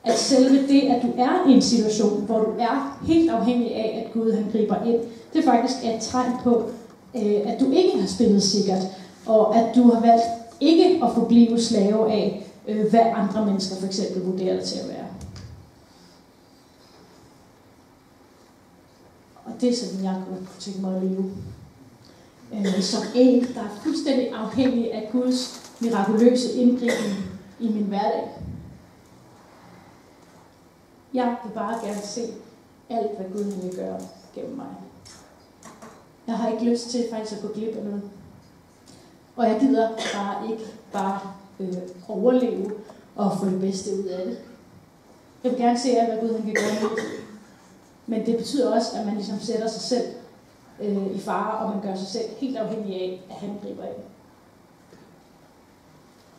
at 0.04 0.18
selve 0.18 0.68
det, 0.68 0.80
at 0.80 1.02
du 1.02 1.08
er 1.18 1.48
i 1.48 1.52
en 1.52 1.62
situation, 1.62 2.22
hvor 2.22 2.38
du 2.38 2.50
er 2.58 2.98
helt 3.06 3.30
afhængig 3.30 3.74
af, 3.74 4.04
at 4.06 4.12
Gud 4.12 4.32
han 4.32 4.46
griber 4.52 4.84
ind, 4.84 5.00
det 5.32 5.44
faktisk 5.44 5.74
er 5.84 5.96
et 5.96 6.00
tegn 6.00 6.32
på, 6.42 6.70
øh, 7.16 7.40
at 7.44 7.60
du 7.60 7.70
ikke 7.70 8.00
har 8.00 8.06
spillet 8.06 8.42
sikkert, 8.42 8.82
og 9.26 9.56
at 9.56 9.74
du 9.74 9.82
har 9.82 10.00
valgt 10.00 10.24
ikke 10.60 11.00
at 11.04 11.10
forblive 11.14 11.60
slave 11.60 12.12
af, 12.12 12.46
øh, 12.68 12.90
hvad 12.90 13.00
andre 13.14 13.46
mennesker 13.46 13.76
for 13.76 13.86
eksempel 13.86 14.22
vurderer 14.22 14.56
dig 14.56 14.64
til 14.64 14.78
at 14.78 14.88
være. 14.88 15.06
Og 19.44 19.52
det 19.60 19.68
er 19.68 19.76
sådan, 19.76 20.04
jeg 20.04 20.14
kunne 20.28 20.46
tænke 20.58 20.80
mig 20.80 20.96
at 20.96 21.02
leve. 21.02 21.30
Øh, 22.52 22.82
som 22.82 23.02
en, 23.14 23.40
der 23.54 23.60
er 23.60 23.80
fuldstændig 23.82 24.28
afhængig 24.30 24.92
af 24.92 25.08
Guds 25.12 25.62
mirakuløse 25.80 26.52
indgriben 26.52 27.35
i 27.60 27.68
min 27.68 27.84
hverdag. 27.84 28.28
Jeg 31.14 31.36
vil 31.44 31.52
bare 31.52 31.86
gerne 31.86 32.02
se 32.02 32.20
alt, 32.90 33.16
hvad 33.16 33.26
Gud 33.32 33.44
vil 33.44 33.76
gøre 33.76 34.00
gennem 34.34 34.56
mig. 34.56 34.66
Jeg 36.26 36.38
har 36.38 36.48
ikke 36.48 36.64
lyst 36.64 36.90
til 36.90 37.04
faktisk 37.10 37.36
at 37.36 37.42
gå 37.42 37.54
glip 37.54 37.76
af 37.76 37.84
noget. 37.84 38.02
Og 39.36 39.48
jeg 39.48 39.60
gider 39.60 39.88
bare 40.14 40.50
ikke 40.50 40.64
bare 40.92 41.20
øh, 41.60 41.76
overleve 42.08 42.72
og 43.16 43.38
få 43.38 43.46
det 43.46 43.60
bedste 43.60 43.90
ud 43.98 44.04
af 44.04 44.26
det. 44.26 44.38
Jeg 45.44 45.52
vil 45.52 45.60
gerne 45.60 45.78
se 45.78 45.90
alt, 45.90 46.08
hvad 46.08 46.20
Gud 46.20 46.34
han 46.34 46.42
kan 46.42 46.54
gøre 46.54 46.90
med 46.90 47.04
Men 48.06 48.26
det 48.26 48.36
betyder 48.36 48.74
også, 48.74 48.98
at 48.98 49.06
man 49.06 49.14
ligesom 49.14 49.40
sætter 49.40 49.68
sig 49.68 49.82
selv 49.82 50.06
øh, 50.80 51.16
i 51.16 51.20
fare, 51.20 51.58
og 51.58 51.74
man 51.74 51.82
gør 51.82 51.94
sig 51.96 52.08
selv 52.08 52.28
helt 52.38 52.56
afhængig 52.56 52.94
af, 52.94 53.22
at 53.30 53.36
han 53.36 53.58
griber 53.62 53.84
ind. 53.84 54.15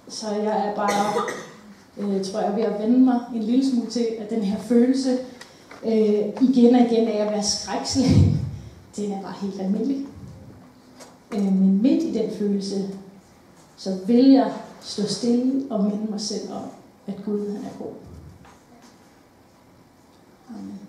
Så 0.10 0.32
jeg 0.32 0.68
er 0.68 0.76
bare 0.76 1.14
øh, 1.98 2.26
tror 2.26 2.40
jeg, 2.40 2.56
ved 2.56 2.64
at 2.64 2.82
vende 2.82 3.00
mig 3.00 3.20
en 3.36 3.44
lille 3.44 3.72
smule 3.72 3.90
til, 3.90 4.08
at 4.20 4.30
den 4.30 4.44
her 4.44 4.60
følelse 4.60 5.18
øh, 5.86 6.50
igen 6.50 6.76
og 6.76 6.82
igen 6.82 7.08
af 7.08 7.26
at 7.26 7.32
være 7.32 7.44
skrækselig, 7.44 8.10
den 8.96 9.12
er 9.12 9.22
bare 9.22 9.36
helt 9.42 9.62
almindelig. 9.62 10.06
Øh, 11.34 11.44
men 11.44 11.82
midt 11.82 12.04
i 12.04 12.14
den 12.14 12.32
følelse, 12.32 12.90
så 13.78 13.98
vil 14.08 14.32
jeg 14.32 14.54
stå 14.82 15.04
stille 15.04 15.72
og 15.72 15.84
minde 15.84 16.12
mig 16.12 16.22
selv 16.22 16.52
om, 16.52 16.64
at 17.08 17.26
Gud 17.26 17.52
han 17.52 17.66
er 17.66 17.84
god. 17.84 17.94
Amen. 20.50 20.87